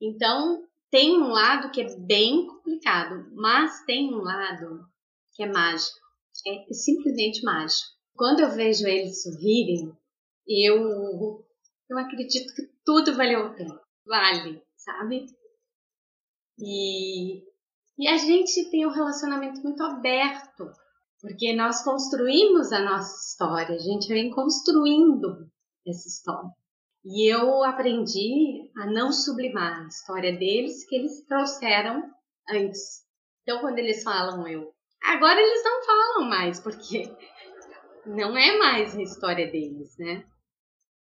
[0.00, 4.86] Então, tem um lado que é bem complicado, mas tem um lado
[5.34, 5.98] que é mágico.
[6.46, 7.88] É simplesmente mágico.
[8.14, 9.92] Quando eu vejo eles sorrirem,
[10.46, 11.44] eu,
[11.88, 15.26] eu acredito que tudo valeu a pena vale, sabe?
[16.58, 17.42] E,
[17.98, 20.70] e a gente tem um relacionamento muito aberto,
[21.20, 25.48] porque nós construímos a nossa história, a gente vem construindo
[25.86, 26.50] essa história.
[27.04, 32.02] E eu aprendi a não sublimar a história deles que eles trouxeram
[32.48, 33.02] antes.
[33.42, 37.02] Então, quando eles falam eu, agora eles não falam mais, porque
[38.06, 40.24] não é mais a história deles, né?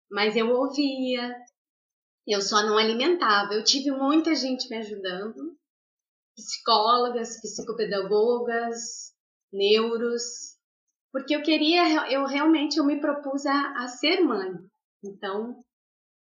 [0.09, 1.35] Mas eu ouvia,
[2.25, 3.53] eu só não alimentava.
[3.53, 5.58] Eu tive muita gente me ajudando,
[6.39, 9.13] psicólogas, psicopedagogas,
[9.51, 10.57] neuros,
[11.11, 14.51] porque eu queria, eu realmente eu me propus a, a ser mãe.
[15.03, 15.55] Então,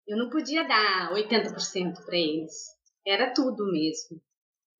[0.06, 2.52] eu não podia dar 80% para eles.
[3.06, 4.20] Era tudo mesmo.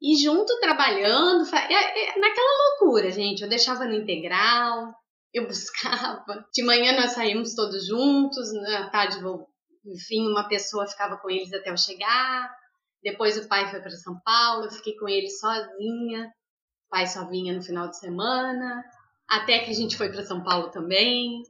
[0.01, 3.43] E junto trabalhando, naquela loucura, gente.
[3.43, 4.95] Eu deixava no integral,
[5.33, 6.47] eu buscava.
[6.53, 9.19] De manhã nós saímos todos juntos, na tarde
[9.87, 12.51] enfim, uma pessoa ficava com eles até eu chegar.
[13.07, 16.27] Depois o pai foi para São Paulo, eu fiquei com ele sozinha.
[16.27, 18.85] O pai só vinha no final de semana,
[19.29, 21.41] até que a gente foi para São Paulo também.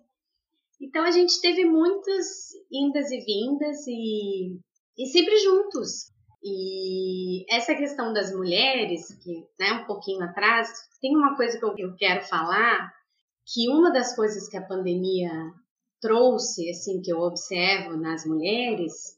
[0.78, 4.60] Então a gente teve muitas indas e vindas e,
[4.98, 6.12] e sempre juntos.
[6.44, 10.68] E essa questão das mulheres, que né, um pouquinho atrás,
[11.00, 12.92] tem uma coisa que eu, eu quero falar,
[13.46, 15.30] que uma das coisas que a pandemia
[16.02, 19.15] trouxe, assim, que eu observo nas mulheres,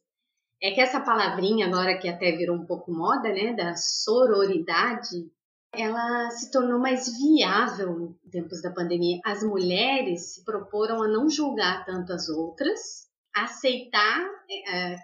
[0.63, 5.31] é que essa palavrinha agora que até virou um pouco moda, né, da sororidade,
[5.73, 9.21] ela se tornou mais viável em tempos da pandemia.
[9.25, 14.29] As mulheres se proporam a não julgar tanto as outras, aceitar
[14.69, 14.97] é,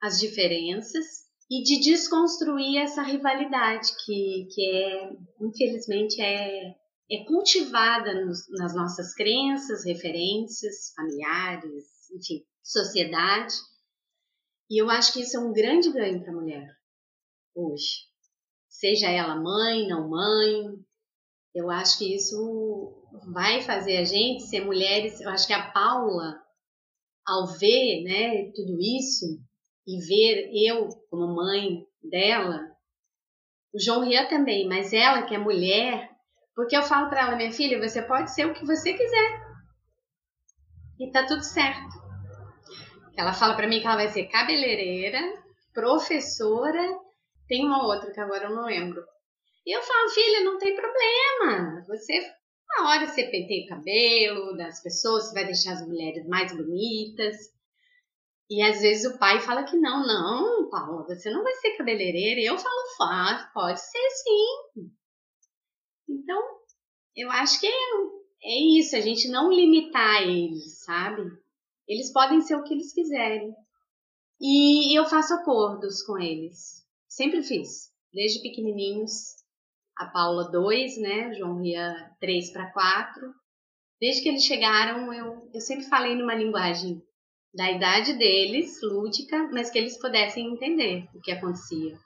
[0.00, 1.04] as diferenças
[1.50, 6.74] e de desconstruir essa rivalidade que, que é, infelizmente, é,
[7.10, 13.54] é cultivada nos, nas nossas crenças, referências familiares, enfim, sociedade.
[14.72, 16.66] E eu acho que isso é um grande ganho para a mulher
[17.54, 18.06] hoje.
[18.66, 20.64] Seja ela mãe, não mãe,
[21.54, 22.90] eu acho que isso
[23.34, 25.20] vai fazer a gente ser mulheres.
[25.20, 26.42] Eu acho que a Paula,
[27.26, 29.38] ao ver né, tudo isso
[29.86, 32.74] e ver eu como mãe dela,
[33.74, 36.10] o João Ria também, mas ela que é mulher,
[36.54, 39.42] porque eu falo para ela, minha filha, você pode ser o que você quiser.
[40.98, 42.01] E tá tudo certo.
[43.16, 45.20] Ela fala para mim que ela vai ser cabeleireira,
[45.72, 46.82] professora,
[47.46, 49.02] tem uma outra que agora eu não lembro.
[49.66, 51.84] E eu falo, filha, não tem problema.
[51.86, 52.20] Você,
[52.68, 57.36] na hora você penteia o cabelo das pessoas, você vai deixar as mulheres mais bonitas.
[58.50, 62.40] E às vezes o pai fala que não, não, Paula, você não vai ser cabeleireira.
[62.40, 64.90] E eu falo, faz, pode ser sim.
[66.08, 66.42] Então,
[67.16, 67.70] eu acho que é,
[68.42, 71.22] é isso, a gente não limitar eles, sabe?
[71.88, 73.54] Eles podem ser o que eles quiserem.
[74.40, 76.84] E eu faço acordos com eles.
[77.08, 79.42] Sempre fiz, desde pequenininhos.
[79.96, 81.34] A Paula 2, né?
[81.34, 83.34] João Ria 3 para 4.
[84.00, 87.00] Desde que eles chegaram, eu, eu sempre falei numa linguagem
[87.54, 91.96] da idade deles, lúdica, mas que eles pudessem entender o que acontecia.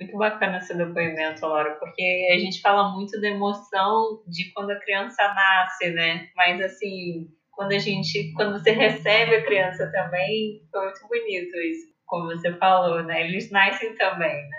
[0.00, 4.80] Muito bacana esse depoimento, Laura, porque a gente fala muito da emoção de quando a
[4.80, 6.30] criança nasce, né?
[6.34, 11.94] Mas assim, quando a gente, quando você recebe a criança também, foi muito bonito isso,
[12.06, 13.22] como você falou, né?
[13.22, 14.58] Eles nascem também, né?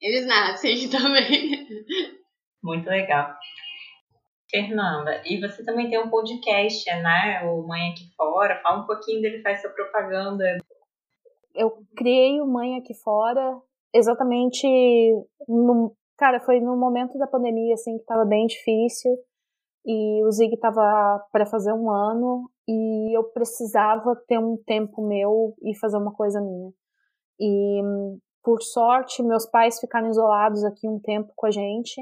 [0.00, 1.66] Eles nascem também.
[2.62, 3.34] Muito legal.
[4.50, 7.42] Fernanda, e você também tem um podcast, né?
[7.44, 8.60] O Mãe Aqui Fora.
[8.62, 10.58] Fala um pouquinho dele, faz sua propaganda.
[11.54, 13.60] Eu criei o Mãe Aqui Fora
[13.94, 14.66] exatamente
[15.48, 15.94] no.
[16.18, 19.16] Cara, foi no momento da pandemia, assim, que tava bem difícil.
[19.84, 25.54] E o Zig tava para fazer um ano e eu precisava ter um tempo meu
[25.62, 26.70] e fazer uma coisa minha.
[27.40, 27.82] E
[28.42, 32.00] por sorte, meus pais ficaram isolados aqui um tempo com a gente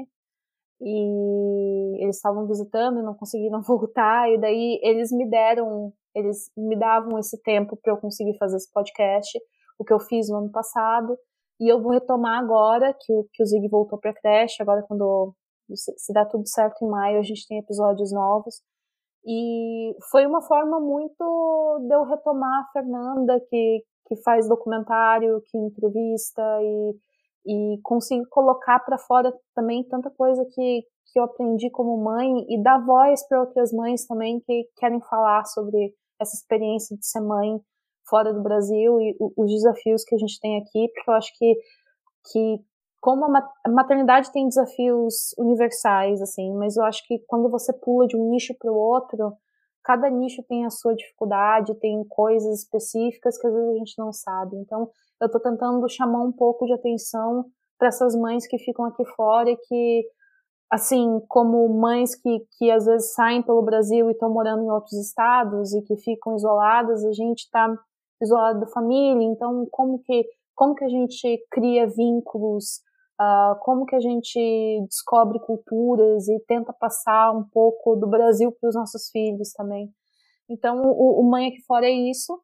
[0.81, 6.77] e eles estavam visitando e não conseguiram voltar e daí eles me deram, eles me
[6.77, 9.37] davam esse tempo para eu conseguir fazer esse podcast,
[9.77, 11.17] o que eu fiz no ano passado
[11.59, 14.83] e eu vou retomar agora que o que o Zig voltou para a creche, agora
[14.87, 15.33] quando
[15.75, 18.61] se, dá tudo certo em maio a gente tem episódios novos.
[19.25, 25.55] E foi uma forma muito de eu retomar a Fernanda que que faz documentário, que
[25.55, 26.95] entrevista e
[27.45, 32.61] e conseguir colocar para fora também tanta coisa que, que eu aprendi como mãe e
[32.61, 37.59] dar voz para outras mães também que querem falar sobre essa experiência de ser mãe
[38.07, 41.55] fora do Brasil e os desafios que a gente tem aqui, porque eu acho que,
[42.31, 42.59] que
[42.99, 48.17] como a maternidade tem desafios universais, assim, mas eu acho que quando você pula de
[48.17, 49.33] um nicho para o outro,
[49.83, 54.11] cada nicho tem a sua dificuldade, tem coisas específicas que às vezes a gente não
[54.11, 54.57] sabe.
[54.57, 54.89] Então,
[55.21, 57.45] eu estou tentando chamar um pouco de atenção
[57.77, 60.03] para essas mães que ficam aqui fora e que,
[60.69, 64.93] assim, como mães que, que às vezes saem pelo Brasil e estão morando em outros
[64.93, 67.73] estados e que ficam isoladas, a gente está
[68.21, 72.81] isolado da família, então como que, como que a gente cria vínculos,
[73.19, 74.39] uh, como que a gente
[74.87, 79.91] descobre culturas e tenta passar um pouco do Brasil para os nossos filhos também.
[80.49, 82.41] Então, o, o Mãe Aqui Fora é isso.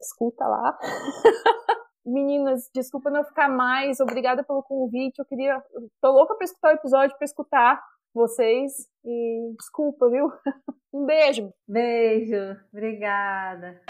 [0.00, 0.78] Escuta lá.
[2.06, 3.98] Meninas, desculpa não ficar mais.
[4.00, 5.18] Obrigada pelo convite.
[5.18, 5.62] Eu queria.
[6.00, 7.82] Tô louca pra escutar o episódio, pra escutar
[8.14, 8.72] vocês.
[9.04, 10.30] E desculpa, viu?
[10.94, 11.52] Um beijo.
[11.66, 12.56] Beijo.
[12.72, 13.80] Obrigada.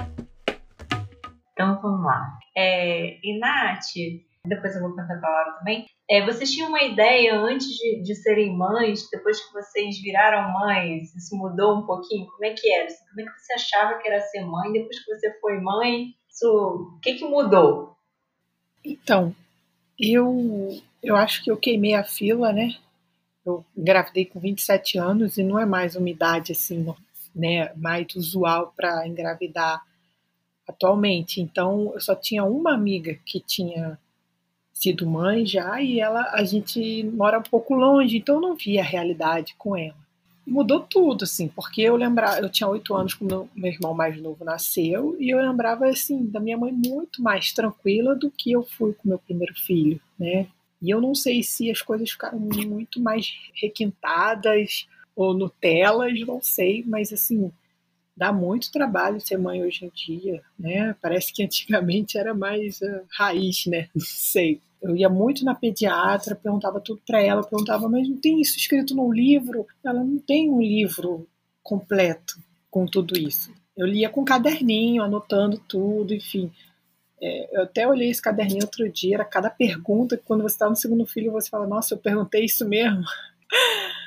[1.52, 2.38] Então vamos lá.
[2.56, 3.92] É, e Nath,
[4.46, 5.84] depois eu vou contar pra Laura também.
[6.08, 11.14] É, vocês tinham uma ideia antes de, de serem mães, depois que vocês viraram mães,
[11.14, 12.26] isso mudou um pouquinho?
[12.26, 12.88] Como é que era?
[13.08, 14.72] Como é que você achava que era ser mãe?
[14.72, 16.46] Depois que você foi mãe, isso,
[16.96, 17.96] o que, que mudou?
[18.84, 19.34] Então,
[19.98, 22.76] eu, eu acho que eu queimei a fila, né?
[23.46, 26.84] Eu engravidei com 27 anos e não é mais uma idade assim,
[27.34, 29.82] né, mais usual para engravidar
[30.68, 31.40] atualmente.
[31.40, 33.98] Então, eu só tinha uma amiga que tinha
[34.74, 38.82] sido mãe já e ela a gente mora um pouco longe, então eu não via
[38.82, 40.04] a realidade com ela
[40.46, 44.44] mudou tudo, assim, porque eu lembrava, eu tinha oito anos quando meu irmão mais novo
[44.44, 48.92] nasceu, e eu lembrava, assim, da minha mãe muito mais tranquila do que eu fui
[48.92, 50.46] com meu primeiro filho, né?
[50.82, 56.84] E eu não sei se as coisas ficaram muito mais requintadas ou Nutelas, não sei,
[56.86, 57.50] mas assim,
[58.16, 60.94] dá muito trabalho ser mãe hoje em dia, né?
[61.00, 63.88] Parece que antigamente era mais uh, raiz, né?
[63.94, 68.42] Não sei eu ia muito na pediatra, perguntava tudo para ela, perguntava, mas não tem
[68.42, 69.66] isso escrito no livro?
[69.82, 71.26] Ela não tem um livro
[71.62, 72.38] completo
[72.70, 73.50] com tudo isso.
[73.74, 76.52] Eu lia com caderninho, anotando tudo, enfim.
[77.20, 80.68] É, eu até olhei esse caderninho outro dia, era cada pergunta, que quando você está
[80.68, 83.02] no segundo filho, você fala, nossa, eu perguntei isso mesmo.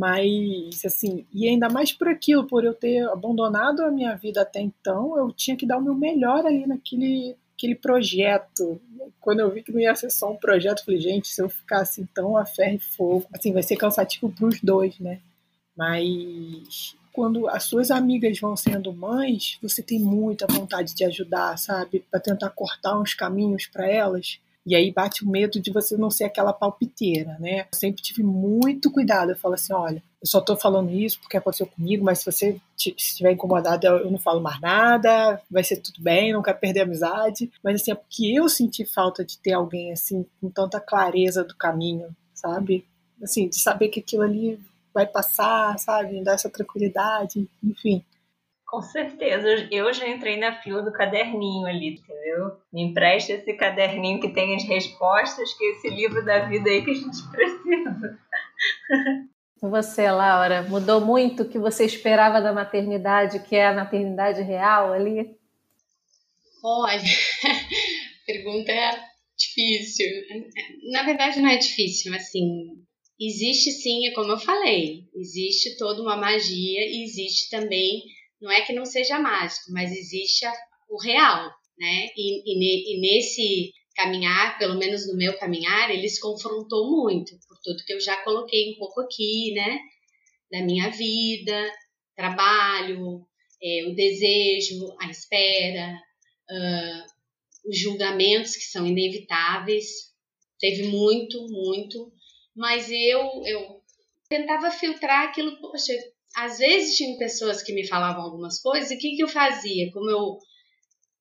[0.00, 4.58] Mas, assim, e ainda mais por aquilo, por eu ter abandonado a minha vida até
[4.58, 8.80] então, eu tinha que dar o meu melhor ali naquele, aquele projeto.
[9.20, 11.82] Quando eu vi que não ia ser só um projeto, falei, gente, se eu ficar
[11.82, 15.20] assim tão a ferro e fogo, assim, vai ser cansativo para os dois, né?
[15.76, 22.02] Mas quando as suas amigas vão sendo mães, você tem muita vontade de ajudar, sabe?
[22.10, 24.40] Para tentar cortar uns caminhos para elas.
[24.66, 27.60] E aí bate o medo de você não ser aquela palpiteira, né?
[27.60, 29.32] Eu sempre tive muito cuidado.
[29.32, 32.60] Eu falo assim, olha, eu só tô falando isso porque aconteceu comigo, mas se você
[32.76, 36.84] estiver incomodado, eu não falo mais nada, vai ser tudo bem, não quero perder a
[36.84, 37.50] amizade.
[37.64, 41.56] Mas assim, é porque eu senti falta de ter alguém assim, com tanta clareza do
[41.56, 42.84] caminho, sabe?
[43.22, 44.60] Assim, de saber que aquilo ali
[44.92, 46.22] vai passar, sabe?
[46.22, 48.04] Dar essa tranquilidade, enfim.
[48.70, 49.68] Com certeza.
[49.70, 52.52] Eu já entrei na fila do caderninho ali, entendeu?
[52.72, 56.84] Me empresta esse caderninho que tem as respostas, que é esse livro da vida aí
[56.84, 58.18] que a gente precisa.
[59.62, 64.90] Você, Laura, mudou muito o que você esperava da maternidade, que é a maternidade real
[64.90, 65.36] ali?
[66.64, 69.10] Olha, a pergunta é
[69.40, 70.06] Difícil.
[70.90, 72.76] Na verdade, não é difícil, assim.
[73.18, 78.02] Existe sim, é como eu falei, existe toda uma magia e existe também,
[78.40, 80.46] não é que não seja mágico, mas existe
[80.88, 82.08] o real, né?
[82.16, 87.58] E, e, e nesse caminhar, pelo menos no meu caminhar, ele se confrontou muito, por
[87.62, 89.78] tudo que eu já coloquei um pouco aqui, né?
[90.50, 91.70] Da minha vida,
[92.16, 93.26] trabalho,
[93.62, 95.94] é, o desejo, a espera,
[96.50, 100.10] uh, os julgamentos que são inevitáveis.
[100.58, 102.12] Teve muito, muito,
[102.54, 103.80] mas eu, eu
[104.28, 105.60] tentava filtrar aquilo.
[105.60, 105.92] Poxa,
[106.36, 109.90] às vezes tinha pessoas que me falavam algumas coisas, e o que, que eu fazia?
[109.92, 110.38] Como eu,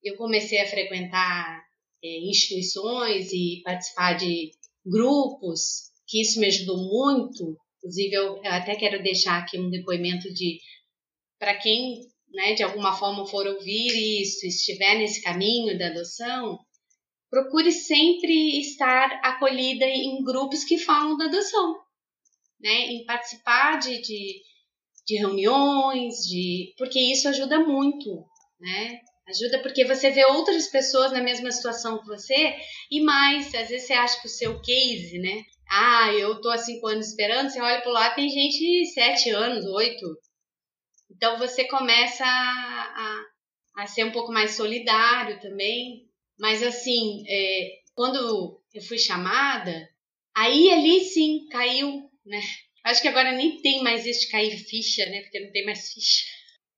[0.04, 1.64] eu comecei a frequentar
[2.04, 4.52] é, instituições e participar de
[4.86, 7.58] grupos, que isso me ajudou muito.
[7.78, 10.60] Inclusive, eu, eu até quero deixar aqui um depoimento de
[11.40, 12.02] para quem
[12.34, 16.60] né, de alguma forma for ouvir isso, estiver nesse caminho da adoção,
[17.30, 21.76] procure sempre estar acolhida em grupos que falam da adoção,
[22.60, 24.42] né, em participar de, de,
[25.06, 28.26] de reuniões, de, porque isso ajuda muito,
[28.60, 32.56] né, ajuda porque você vê outras pessoas na mesma situação que você
[32.92, 36.58] e mais, às vezes você acha que o seu case, né, ah, eu tô há
[36.58, 40.06] cinco anos esperando, você olha pro lado, tem gente de sete anos, oito,
[41.10, 43.26] então você começa a,
[43.78, 46.08] a, a ser um pouco mais solidário também.
[46.40, 49.90] Mas assim, é, quando eu fui chamada,
[50.34, 52.40] aí ali sim caiu, né?
[52.90, 55.22] Acho que agora nem tem mais este cair ficha, né?
[55.22, 56.26] Porque não tem mais ficha.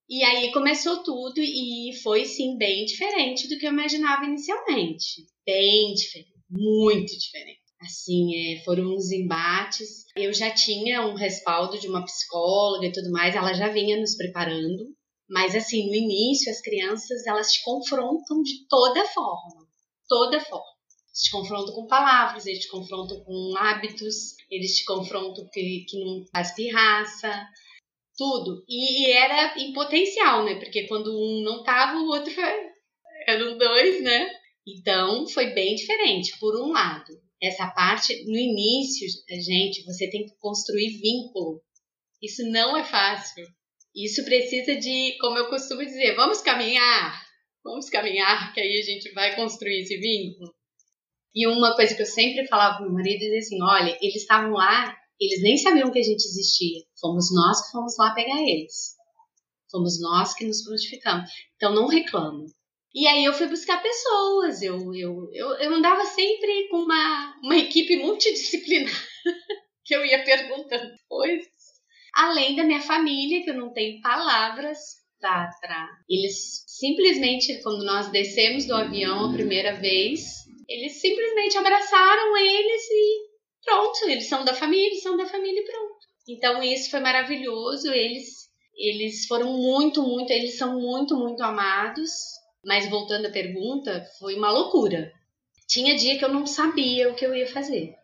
[0.09, 5.25] E aí começou tudo e foi sim bem diferente do que eu imaginava inicialmente.
[5.45, 7.61] Bem diferente, muito diferente.
[7.81, 10.05] Assim, é, foram uns embates.
[10.17, 14.17] Eu já tinha um respaldo de uma psicóloga e tudo mais, ela já vinha nos
[14.17, 14.93] preparando.
[15.29, 19.65] Mas, assim, no início, as crianças, elas te confrontam de toda forma.
[20.09, 20.70] Toda forma.
[21.13, 26.25] Te confrontam com palavras, eles te confrontam com hábitos, eles te confrontam que, que não
[26.31, 27.47] faz pirraça,
[28.17, 28.63] tudo.
[28.67, 30.55] E, e era em potencial, né?
[30.55, 32.33] Porque quando um não tava, o outro
[33.27, 34.29] eram dois, né?
[34.65, 39.07] Então, foi bem diferente, por um lado essa parte no início,
[39.43, 41.59] gente, você tem que construir vínculo.
[42.21, 43.43] Isso não é fácil.
[43.95, 47.25] Isso precisa de, como eu costumo dizer, vamos caminhar,
[47.63, 50.53] vamos caminhar, que aí a gente vai construir esse vínculo.
[51.33, 54.51] E uma coisa que eu sempre falava pro meu marido é assim, olha, eles estavam
[54.51, 56.83] lá, eles nem sabiam que a gente existia.
[56.99, 58.95] Fomos nós que fomos lá pegar eles.
[59.69, 61.29] Fomos nós que nos prontificamos.
[61.55, 62.45] Então não reclamo.
[62.93, 67.55] E aí eu fui buscar pessoas, eu, eu, eu, eu andava sempre com uma, uma
[67.55, 68.91] equipe multidisciplinar,
[69.85, 71.47] que eu ia perguntando coisas.
[72.13, 74.77] Além da minha família, que eu não tenho palavras
[75.21, 75.87] para.
[76.09, 80.40] Eles simplesmente, quando nós descemos do avião a primeira vez,
[80.75, 83.31] eles simplesmente abraçaram eles e
[83.63, 85.97] pronto, eles são da família, eles são da família e pronto.
[86.27, 92.09] Então isso foi maravilhoso, eles eles foram muito, muito, eles são muito, muito amados
[92.63, 95.11] mas voltando à pergunta, foi uma loucura.
[95.67, 97.95] Tinha dia que eu não sabia o que eu ia fazer.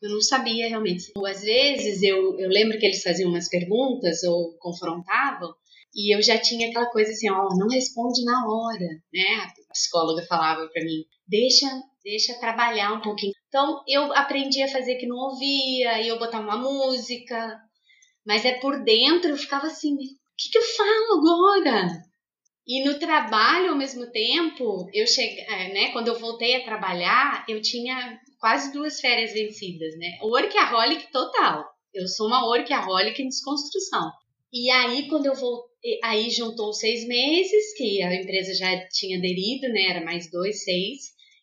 [0.00, 1.12] Eu não sabia realmente.
[1.24, 5.54] Às vezes eu, eu lembro que eles faziam umas perguntas ou confrontavam
[5.94, 9.44] e eu já tinha aquela coisa assim, ó, não responde na hora, né?
[9.68, 11.66] A psicóloga falava para mim, deixa,
[12.02, 13.32] deixa trabalhar um pouquinho.
[13.48, 17.60] Então eu aprendi a fazer que não ouvia, e eu botar uma música,
[18.26, 22.02] mas é por dentro eu ficava assim, o que, que eu falo agora?
[22.66, 27.44] E no trabalho, ao mesmo tempo, eu cheguei, é, né, quando eu voltei a trabalhar,
[27.48, 30.18] eu tinha quase duas férias vencidas, né?
[30.22, 31.64] Workaholic total.
[31.92, 34.10] Eu sou uma workaholic em desconstrução.
[34.52, 39.68] E aí, quando eu voltei, aí juntou seis meses, que a empresa já tinha aderido,
[39.68, 39.90] né?
[39.90, 41.00] Era mais dois, seis,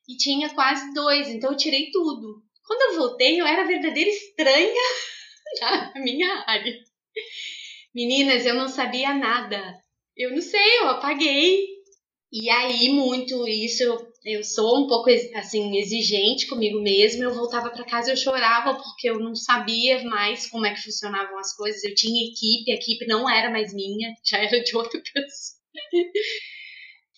[0.10, 2.41] e tinha quase dois, então eu tirei tudo.
[2.66, 4.74] Quando eu voltei, eu era verdadeira estranha
[5.62, 6.74] na minha área.
[7.93, 9.80] Meninas, eu não sabia nada.
[10.18, 11.68] Eu não sei, eu apaguei.
[12.32, 13.84] E aí, muito isso,
[14.26, 17.26] eu sou um pouco assim exigente comigo mesma.
[17.26, 21.38] Eu voltava para casa, eu chorava porque eu não sabia mais como é que funcionavam
[21.38, 21.84] as coisas.
[21.84, 25.60] Eu tinha equipe, a equipe não era mais minha, já era de outra pessoa.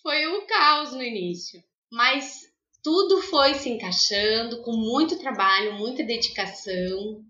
[0.02, 2.51] foi um caos no início, mas
[2.82, 7.20] tudo foi se encaixando com muito trabalho, muita dedicação,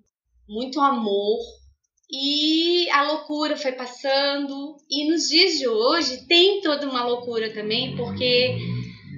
[0.48, 1.38] muito amor
[2.12, 4.76] e a loucura foi passando.
[4.90, 8.58] E nos dias de hoje tem toda uma loucura também, porque,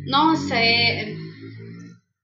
[0.07, 1.12] nossa, é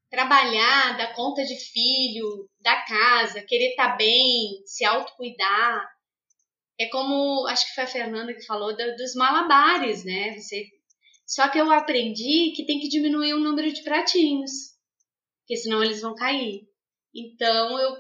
[0.09, 5.89] trabalhar, dar conta de filho, da casa, querer estar tá bem, se autocuidar.
[6.79, 10.39] É como, acho que foi a Fernanda que falou dos malabares, né?
[10.39, 10.67] Você,
[11.31, 14.51] só que eu aprendi que tem que diminuir o número de pratinhos.
[15.43, 16.63] porque senão eles vão cair.
[17.15, 17.97] Então eu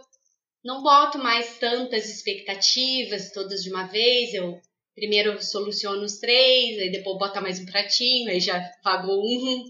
[0.64, 4.35] não boto mais tantas expectativas todas de uma vez.
[4.35, 4.61] Eu
[4.97, 9.64] primeiro soluciono os três, aí depois bota mais um pratinho, aí já pagou um.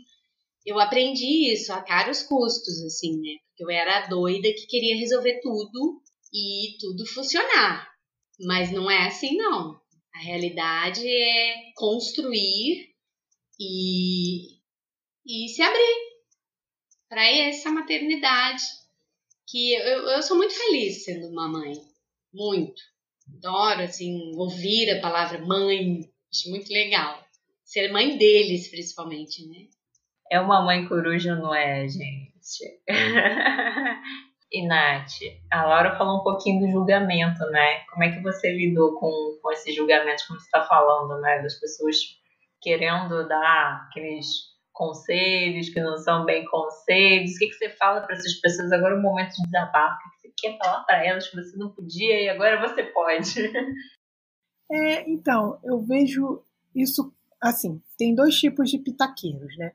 [0.65, 3.37] Eu aprendi isso a caros custos, assim, né?
[3.49, 6.01] Porque eu era a doida que queria resolver tudo
[6.33, 7.87] e tudo funcionar.
[8.41, 9.79] Mas não é assim, não.
[10.15, 12.89] A realidade é construir
[13.61, 14.57] e,
[15.27, 16.11] e se abrir
[17.11, 18.63] para essa maternidade
[19.47, 21.75] que eu, eu sou muito feliz sendo uma mãe,
[22.33, 22.81] muito.
[23.37, 27.23] Adoro, assim, ouvir a palavra mãe, acho muito legal.
[27.63, 29.67] Ser mãe deles, principalmente, né?
[30.33, 32.81] É uma mãe coruja, não é, gente?
[34.51, 35.13] e Nath,
[35.51, 37.85] a Laura falou um pouquinho do julgamento, né?
[37.91, 41.43] Como é que você lidou com, com esse julgamento, como você está falando, né?
[41.43, 42.20] Das pessoas
[42.61, 47.33] querendo dar aqueles conselhos que não são bem conselhos?
[47.33, 49.97] O que, que você fala para essas pessoas agora, um momento de desabafo?
[49.97, 53.35] O que você quer falar para elas que você não podia e agora você pode?
[54.73, 59.73] É, então, eu vejo isso assim: tem dois tipos de pitaqueiros, né?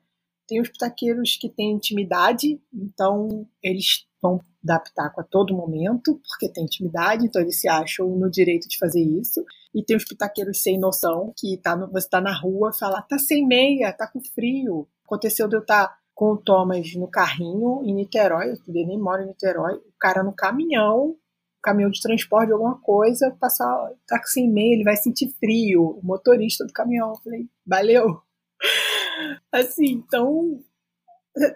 [0.48, 6.52] Tem os pitaqueiros que têm intimidade, então eles vão dar pitaco a todo momento, porque
[6.52, 9.44] tem intimidade, então eles se acham no direito de fazer isso.
[9.76, 13.18] E tem os pitaqueiros sem noção, que tá no, você tá na rua fala, tá
[13.18, 14.88] sem meia, tá com frio.
[15.04, 19.22] Aconteceu de eu estar tá com o Thomas no carrinho em Niterói, eu nem moro
[19.22, 21.14] em Niterói, o cara no caminhão,
[21.62, 26.64] caminhão de transporte, alguma coisa, passar, tá sem meia, ele vai sentir frio, o motorista
[26.64, 27.10] do caminhão.
[27.10, 28.22] Eu falei, valeu.
[29.52, 30.58] Assim, então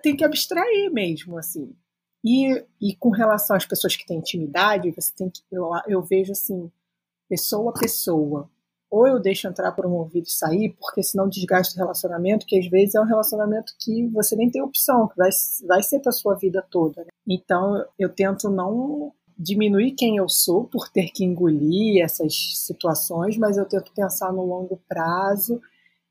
[0.03, 1.75] tem que abstrair mesmo, assim.
[2.23, 6.33] E, e com relação às pessoas que têm intimidade, você tem que, eu, eu vejo
[6.33, 6.71] assim,
[7.31, 8.51] pessoa a pessoa.
[8.91, 12.59] Ou eu deixo entrar por um ouvido e sair, porque senão desgasta o relacionamento, que
[12.59, 15.31] às vezes é um relacionamento que você nem tem opção, que vai,
[15.69, 17.03] vai ser para sua vida toda.
[17.05, 17.11] Né?
[17.29, 23.57] Então eu tento não diminuir quem eu sou por ter que engolir essas situações, mas
[23.57, 25.63] eu tento pensar no longo prazo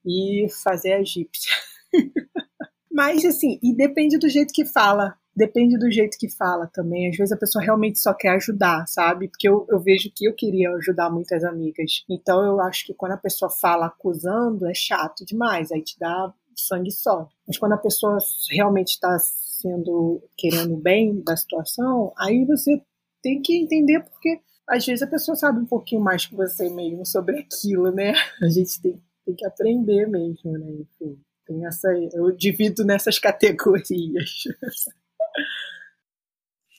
[0.06, 1.52] e fazer a egípcia.
[2.90, 7.10] mas assim, e depende do jeito que fala depende do jeito que fala também.
[7.10, 9.28] Às vezes a pessoa realmente só quer ajudar, sabe?
[9.28, 12.04] Porque eu, eu vejo que eu queria ajudar muitas amigas.
[12.10, 16.34] Então eu acho que quando a pessoa fala acusando, é chato demais, aí te dá
[16.56, 17.28] sangue só.
[17.48, 18.18] Mas quando a pessoa
[18.52, 22.82] realmente está sendo querendo bem da situação, aí você
[23.22, 27.06] tem que entender porque às vezes a pessoa sabe um pouquinho mais que você mesmo
[27.06, 28.14] sobre aquilo, né?
[28.42, 30.72] A gente tem, tem que aprender mesmo, né?
[30.72, 34.44] Enfim, tem essa, eu divido nessas categorias.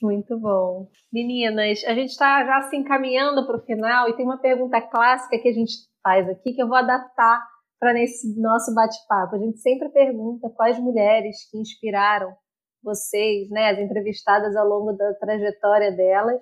[0.02, 0.88] Muito bom.
[1.12, 5.38] Meninas, a gente está já se encaminhando para o final e tem uma pergunta clássica
[5.38, 7.46] que a gente faz aqui que eu vou adaptar
[7.78, 9.36] para nesse nosso bate-papo.
[9.36, 12.34] A gente sempre pergunta quais mulheres que inspiraram
[12.82, 16.40] vocês, né, as entrevistadas ao longo da trajetória delas.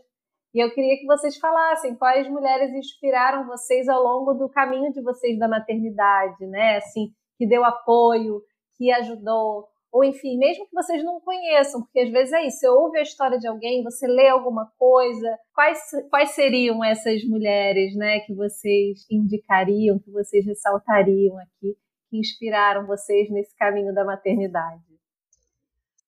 [0.54, 5.02] E eu queria que vocês falassem quais mulheres inspiraram vocês ao longo do caminho de
[5.02, 6.76] vocês da maternidade, né?
[6.76, 8.40] Assim, que deu apoio,
[8.76, 12.68] que ajudou, ou enfim, mesmo que vocês não conheçam, porque às vezes é isso, você
[12.68, 15.78] ouve a história de alguém, você lê alguma coisa, quais,
[16.10, 21.76] quais seriam essas mulheres, né, que vocês indicariam, que vocês ressaltariam aqui,
[22.10, 24.82] que inspiraram vocês nesse caminho da maternidade?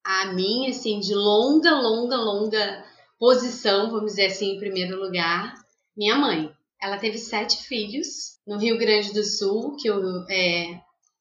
[0.04, 2.84] A minha, assim, de longa, longa, longa
[3.18, 5.54] posição, vamos dizer assim, em primeiro lugar,
[5.96, 6.50] minha mãe.
[6.82, 10.00] Ela teve sete filhos no Rio Grande do Sul, que eu,
[10.30, 10.80] é,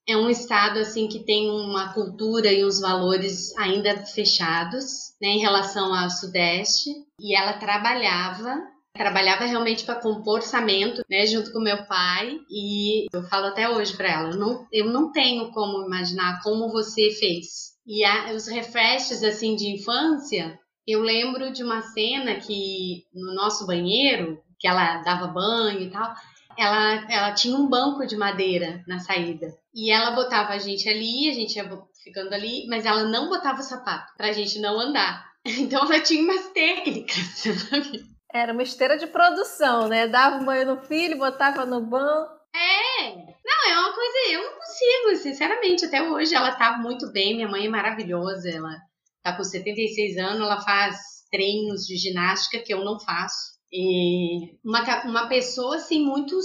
[0.10, 5.40] é um estado assim que tem uma cultura e uns valores ainda fechados, né, em
[5.40, 6.90] relação ao sudeste,
[7.20, 13.24] e ela trabalhava trabalhava realmente para compor orçamento, né, junto com meu pai, e eu
[13.24, 17.78] falo até hoje para ela, não, eu não tenho como imaginar como você fez.
[17.88, 23.66] E a, os refreshes assim de infância, eu lembro de uma cena que no nosso
[23.66, 26.14] banheiro, que ela dava banho e tal,
[26.60, 29.48] ela, ela tinha um banco de madeira na saída.
[29.74, 31.70] E ela botava a gente ali, a gente ia
[32.04, 35.30] ficando ali, mas ela não botava o sapato pra gente não andar.
[35.46, 37.16] Então ela tinha umas técnicas,
[37.72, 38.04] sabe?
[38.32, 40.06] Era uma esteira de produção, né?
[40.06, 42.30] Dava um banho no filho, botava no banco.
[42.54, 43.16] É!
[43.16, 45.86] Não, é uma coisa, eu não consigo, sinceramente.
[45.86, 48.76] Até hoje ela tá muito bem, minha mãe é maravilhosa, ela
[49.24, 50.98] tá com 76 anos, ela faz
[51.32, 53.59] treinos de ginástica que eu não faço.
[53.72, 56.40] E uma, uma pessoa assim muito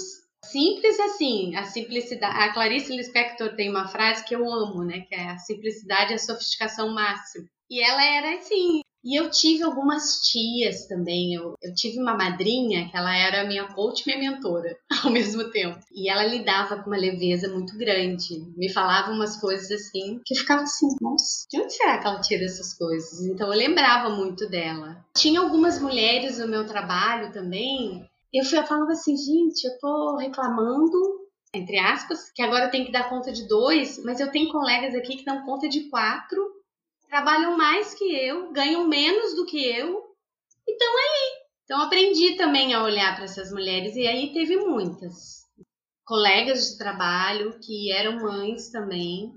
[0.45, 2.37] simples assim, a simplicidade.
[2.37, 6.17] A Clarice Lispector tem uma frase que eu amo, né, que é a simplicidade é
[6.17, 7.49] a sofisticação máxima.
[7.71, 11.35] E ela era assim, E eu tive algumas tias também.
[11.35, 15.51] Eu, eu tive uma madrinha que ela era minha coach e minha mentora ao mesmo
[15.51, 15.79] tempo.
[15.93, 18.43] E ela lidava com uma leveza muito grande.
[18.57, 22.21] Me falava umas coisas assim que eu ficava assim, nossa, de onde será que ela
[22.21, 23.21] tira essas coisas?
[23.27, 25.05] Então eu lembrava muito dela.
[25.15, 28.09] Tinha algumas mulheres no meu trabalho também.
[28.33, 31.25] Eu, fui, eu falava assim, gente, eu tô reclamando
[31.57, 35.17] entre aspas, que agora tem que dar conta de dois, mas eu tenho colegas aqui
[35.17, 36.45] que dão conta de quatro
[37.15, 40.03] trabalham mais que eu, ganham menos do que eu,
[40.67, 41.45] e estão aí.
[41.63, 45.45] Então aprendi também a olhar para essas mulheres e aí teve muitas
[46.05, 49.33] colegas de trabalho que eram mães também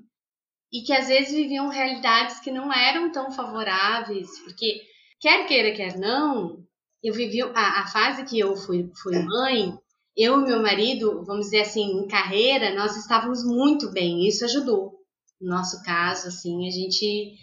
[0.74, 4.82] e que às vezes viviam realidades que não eram tão favoráveis, porque
[5.20, 6.58] quer queira quer não,
[7.04, 9.72] eu vivi a, a fase que eu fui, fui mãe,
[10.16, 14.98] eu e meu marido, vamos dizer assim, em carreira, nós estávamos muito bem, isso ajudou.
[15.40, 17.38] No nosso caso, assim, a gente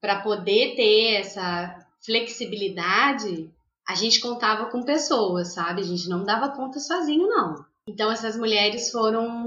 [0.00, 3.50] para poder ter essa flexibilidade,
[3.86, 5.82] a gente contava com pessoas, sabe?
[5.82, 7.56] A gente não dava conta sozinho, não.
[7.86, 9.44] Então essas mulheres foram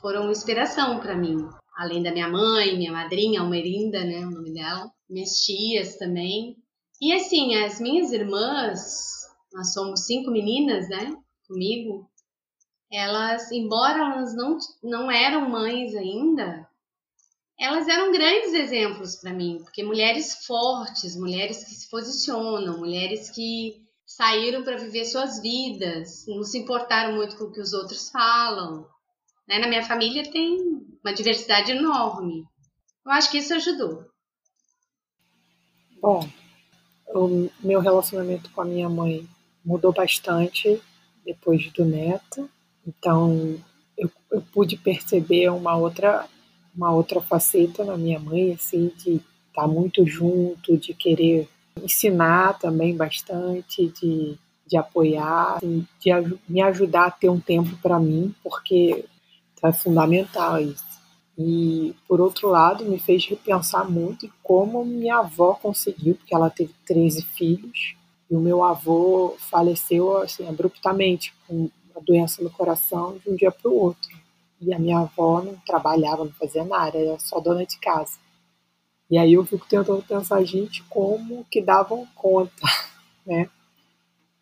[0.00, 1.36] foram inspiração para mim.
[1.76, 6.56] Além da minha mãe, minha madrinha, Almerinda, né, o nome dela, minhas tias também.
[7.00, 11.16] E assim, as minhas irmãs, nós somos cinco meninas, né,
[11.48, 12.08] comigo.
[12.92, 16.68] Elas, embora elas não não eram mães ainda,
[17.60, 23.82] elas eram grandes exemplos para mim, porque mulheres fortes, mulheres que se posicionam, mulheres que
[24.06, 28.86] saíram para viver suas vidas, não se importaram muito com o que os outros falam.
[29.46, 29.58] Né?
[29.58, 30.58] Na minha família tem
[31.04, 32.46] uma diversidade enorme.
[33.04, 34.06] Eu acho que isso ajudou.
[36.00, 36.26] Bom,
[37.08, 39.28] o meu relacionamento com a minha mãe
[39.62, 40.80] mudou bastante
[41.26, 42.48] depois do neto,
[42.86, 43.62] então
[43.98, 46.26] eu, eu pude perceber uma outra
[46.74, 49.16] uma outra faceta na minha mãe, assim, de
[49.48, 51.48] estar tá muito junto, de querer
[51.82, 56.10] ensinar também bastante, de, de apoiar, assim, de
[56.48, 59.04] me ajudar a ter um tempo para mim, porque
[59.62, 60.90] é fundamental isso.
[61.36, 66.50] E, por outro lado, me fez repensar muito em como minha avó conseguiu, porque ela
[66.50, 67.94] teve 13 filhos,
[68.30, 73.50] e o meu avô faleceu assim, abruptamente, com uma doença no coração, de um dia
[73.50, 74.10] para o outro.
[74.60, 78.18] E a minha avó não trabalhava, não fazia nada, era só dona de casa.
[79.10, 82.62] E aí eu fico tentando pensar, gente, como que davam conta,
[83.26, 83.48] né?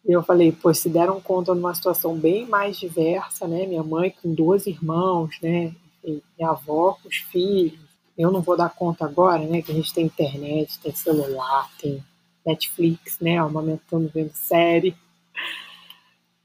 [0.05, 3.67] E eu falei, pô, se deram conta numa situação bem mais diversa, né?
[3.67, 5.75] Minha mãe com dois irmãos, né?
[6.05, 7.79] E minha avó com os filhos.
[8.17, 9.63] Eu não vou dar conta agora, né?
[9.63, 12.03] Que a gente tem internet, tem celular, tem
[12.45, 13.39] Netflix, né?
[13.39, 14.97] Amamentando, vendo série.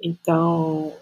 [0.02, 0.94] Então,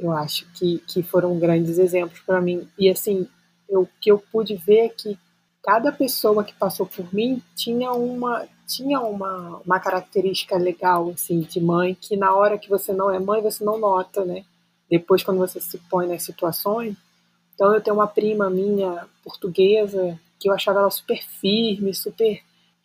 [0.00, 2.66] eu acho que, que foram grandes exemplos para mim.
[2.78, 3.28] E assim,
[3.68, 5.18] o que eu pude ver é que
[5.62, 11.60] cada pessoa que passou por mim tinha uma tinha uma, uma característica legal assim de
[11.60, 14.44] mãe que na hora que você não é mãe você não nota, né?
[14.88, 16.96] Depois quando você se põe nas situações.
[17.54, 22.40] Então eu tenho uma prima minha portuguesa que eu achava ela super firme, super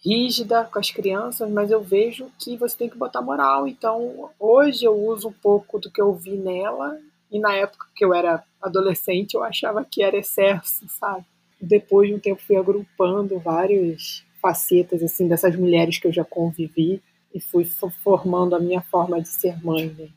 [0.06, 3.68] rígida com as crianças, mas eu vejo que você tem que botar moral.
[3.68, 7.00] Então, hoje eu uso um pouco do que eu vi nela,
[7.32, 11.26] e na época que eu era adolescente eu achava que era excesso, sabe?
[11.60, 17.02] Depois de um tempo fui agrupando várias facetas assim dessas mulheres que eu já convivi
[17.34, 17.66] e fui
[18.04, 19.88] formando a minha forma de ser mãe.
[19.98, 20.10] Né?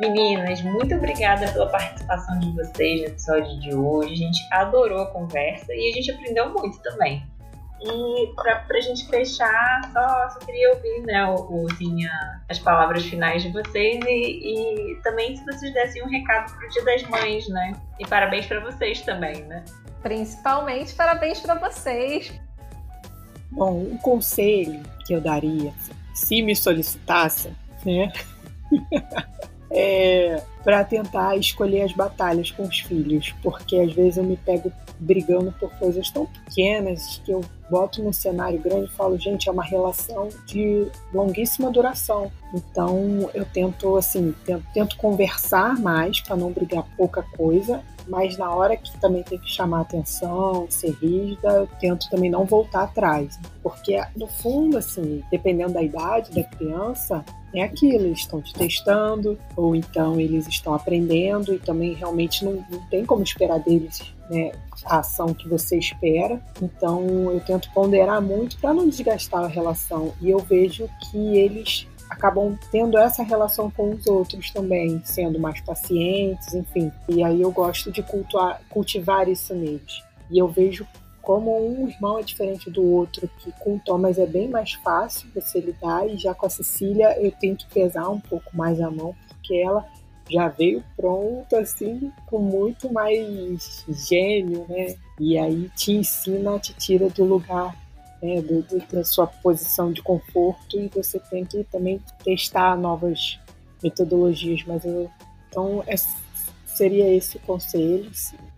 [0.00, 4.12] Meninas, muito obrigada pela participação de vocês no episódio de hoje.
[4.12, 7.22] A gente adorou a conversa e a gente aprendeu muito também.
[7.80, 13.04] E para a gente fechar, só, só, queria ouvir né, o, assim, a, as palavras
[13.04, 17.02] finais de vocês e, e também se vocês dessem um recado para o Dia das
[17.04, 17.72] Mães, né?
[17.98, 19.64] E parabéns para vocês também, né?
[20.02, 22.32] Principalmente parabéns para vocês.
[23.50, 25.72] Bom, um conselho que eu daria,
[26.14, 27.54] se me solicitassem,
[27.84, 28.10] né?
[29.70, 34.72] é para tentar escolher as batalhas com os filhos, porque às vezes eu me pego
[34.98, 37.40] brigando por coisas tão pequenas que eu
[37.70, 42.32] boto num cenário grande e falo, gente, é uma relação de longuíssima duração.
[42.52, 48.54] Então eu tento assim, tento, tento conversar mais para não brigar pouca coisa, mas na
[48.54, 53.38] hora que também tem que chamar atenção, ser rígida, eu tento também não voltar atrás,
[53.62, 59.38] porque no fundo assim, dependendo da idade da criança, é aquilo, eles estão te testando,
[59.56, 64.52] ou então eles estão aprendendo e também realmente não, não tem como esperar deles né,
[64.84, 66.40] a ação que você espera.
[66.60, 70.12] Então eu tento ponderar muito para não desgastar a relação.
[70.20, 75.60] E eu vejo que eles acabam tendo essa relação com os outros também, sendo mais
[75.60, 76.90] pacientes, enfim.
[77.08, 80.02] E aí eu gosto de cultuar, cultivar isso neles.
[80.30, 80.86] E eu vejo
[81.26, 85.28] como um irmão é diferente do outro, que com o Thomas é bem mais fácil
[85.34, 88.88] você lidar, e já com a Cecília eu tenho que pesar um pouco mais a
[88.88, 89.84] mão, porque ela
[90.30, 94.94] já veio pronta, assim, com muito mais gênio, né?
[95.18, 97.74] E aí te ensina, te tira do lugar,
[98.22, 103.38] né, do, do, da sua posição de conforto e você tem que também testar novas
[103.82, 104.64] metodologias.
[104.66, 105.10] Mas eu,
[105.48, 105.94] então, é,
[106.66, 108.10] seria esse o conselho.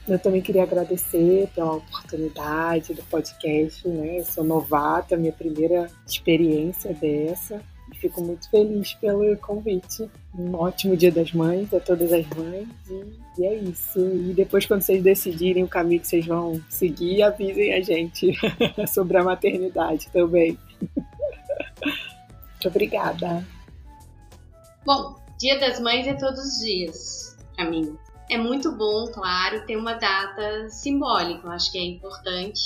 [0.07, 4.21] Eu também queria agradecer pela oportunidade do podcast, né?
[4.21, 7.63] Eu sou novata, minha primeira experiência dessa.
[7.95, 10.09] Fico muito feliz pelo convite.
[10.39, 12.69] Um ótimo Dia das Mães a todas as mães.
[12.89, 13.99] E, e é isso.
[13.99, 18.33] E depois, quando vocês decidirem o caminho que vocês vão seguir, avisem a gente
[18.87, 20.57] sobre a maternidade também.
[20.95, 23.45] muito obrigada.
[24.87, 27.97] Bom, Dia das Mães é todos os dias para mim.
[28.31, 31.47] É muito bom, claro, ter uma data simbólica.
[31.47, 32.61] Eu acho que é importante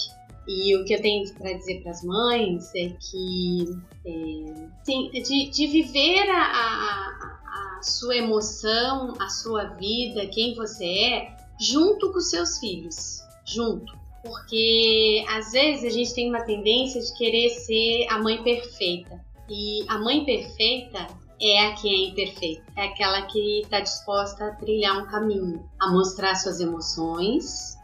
[0.47, 3.65] e o que eu tenho para dizer para as mães é que
[4.05, 11.37] é, de, de, viver a, a, a, sua emoção, a sua vida, quem você é,
[11.61, 13.93] junto com seus filhos, junto.
[14.25, 19.21] Porque às vezes a gente tem uma tendência de querer ser a mãe perfeita.
[19.49, 21.07] E a mãe perfeita
[21.41, 25.91] é a que é imperfeita, é aquela que está disposta a trilhar um caminho, a
[25.91, 27.77] mostrar suas emoções,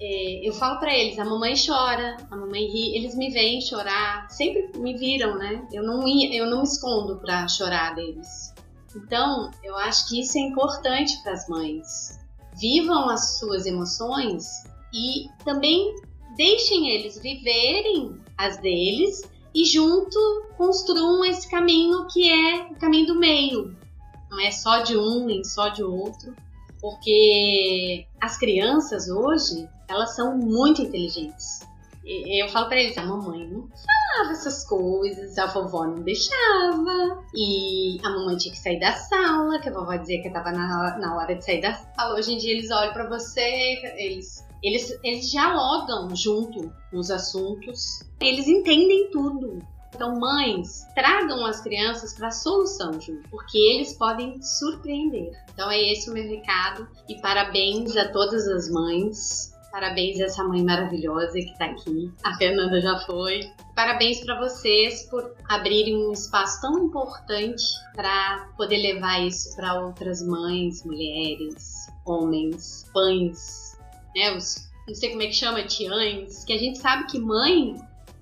[0.00, 4.70] eu falo para eles, a mamãe chora, a mamãe ri, eles me veem chorar, sempre
[4.76, 5.66] me viram, né?
[5.72, 8.52] Eu não, eu não me escondo para chorar deles.
[8.94, 12.18] Então, eu acho que isso é importante para as mães.
[12.60, 15.94] Vivam as suas emoções e também
[16.36, 19.22] deixem eles viverem as deles
[19.54, 20.18] e junto
[20.56, 23.76] construam esse caminho que é o caminho do meio.
[24.30, 26.34] Não é só de um nem só de outro,
[26.80, 31.60] porque as crianças hoje elas são muito inteligentes.
[32.06, 33.66] Eu falo para eles, a mamãe não
[34.14, 39.58] falava essas coisas, a vovó não deixava, e a mamãe tinha que sair da sala,
[39.58, 42.14] que a vovó dizia que estava na, na hora de sair da sala.
[42.14, 43.40] Hoje em dia eles olham para você,
[43.96, 49.58] eles, eles, eles dialogam junto nos assuntos, eles entendem tudo.
[49.94, 55.30] Então, mães, tragam as crianças para a solução junto, porque eles podem surpreender.
[55.52, 60.44] Então, é esse o meu recado e parabéns a todas as mães Parabéns a essa
[60.44, 62.08] mãe maravilhosa que está aqui.
[62.22, 63.40] A Fernanda já foi.
[63.74, 70.24] Parabéns para vocês por abrirem um espaço tão importante para poder levar isso para outras
[70.24, 73.76] mães, mulheres, homens, pães,
[74.14, 74.36] né?
[74.36, 77.74] Os, não sei como é que chama, tiães, que a gente sabe que mãe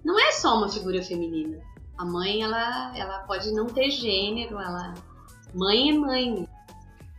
[0.02, 1.58] não é só uma figura feminina.
[1.98, 4.94] A mãe, ela, ela pode não ter gênero, ela
[5.54, 6.48] mãe é mãe.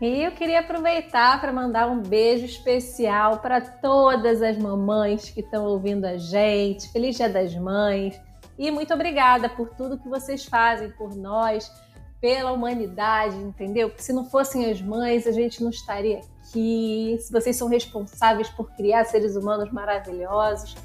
[0.04, 5.64] E eu queria aproveitar para mandar um beijo especial para todas as mamães que estão
[5.64, 6.92] ouvindo a gente.
[6.92, 8.20] Feliz Dia das Mães.
[8.60, 11.72] E muito obrigada por tudo que vocês fazem por nós,
[12.20, 13.88] pela humanidade, entendeu?
[13.88, 17.18] Porque se não fossem as mães, a gente não estaria aqui.
[17.22, 20.76] Se vocês são responsáveis por criar seres humanos maravilhosos.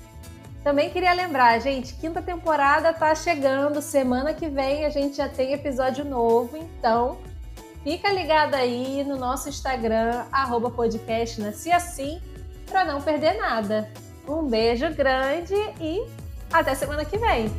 [0.63, 5.55] Também queria lembrar, gente, quinta temporada tá chegando, semana que vem a gente já tem
[5.55, 7.19] episódio novo, então
[7.89, 12.21] Fica ligado aí no nosso Instagram, arroba podcast Nasci Assim,
[12.67, 13.91] para não perder nada.
[14.29, 16.07] Um beijo grande e
[16.53, 17.51] até semana que vem.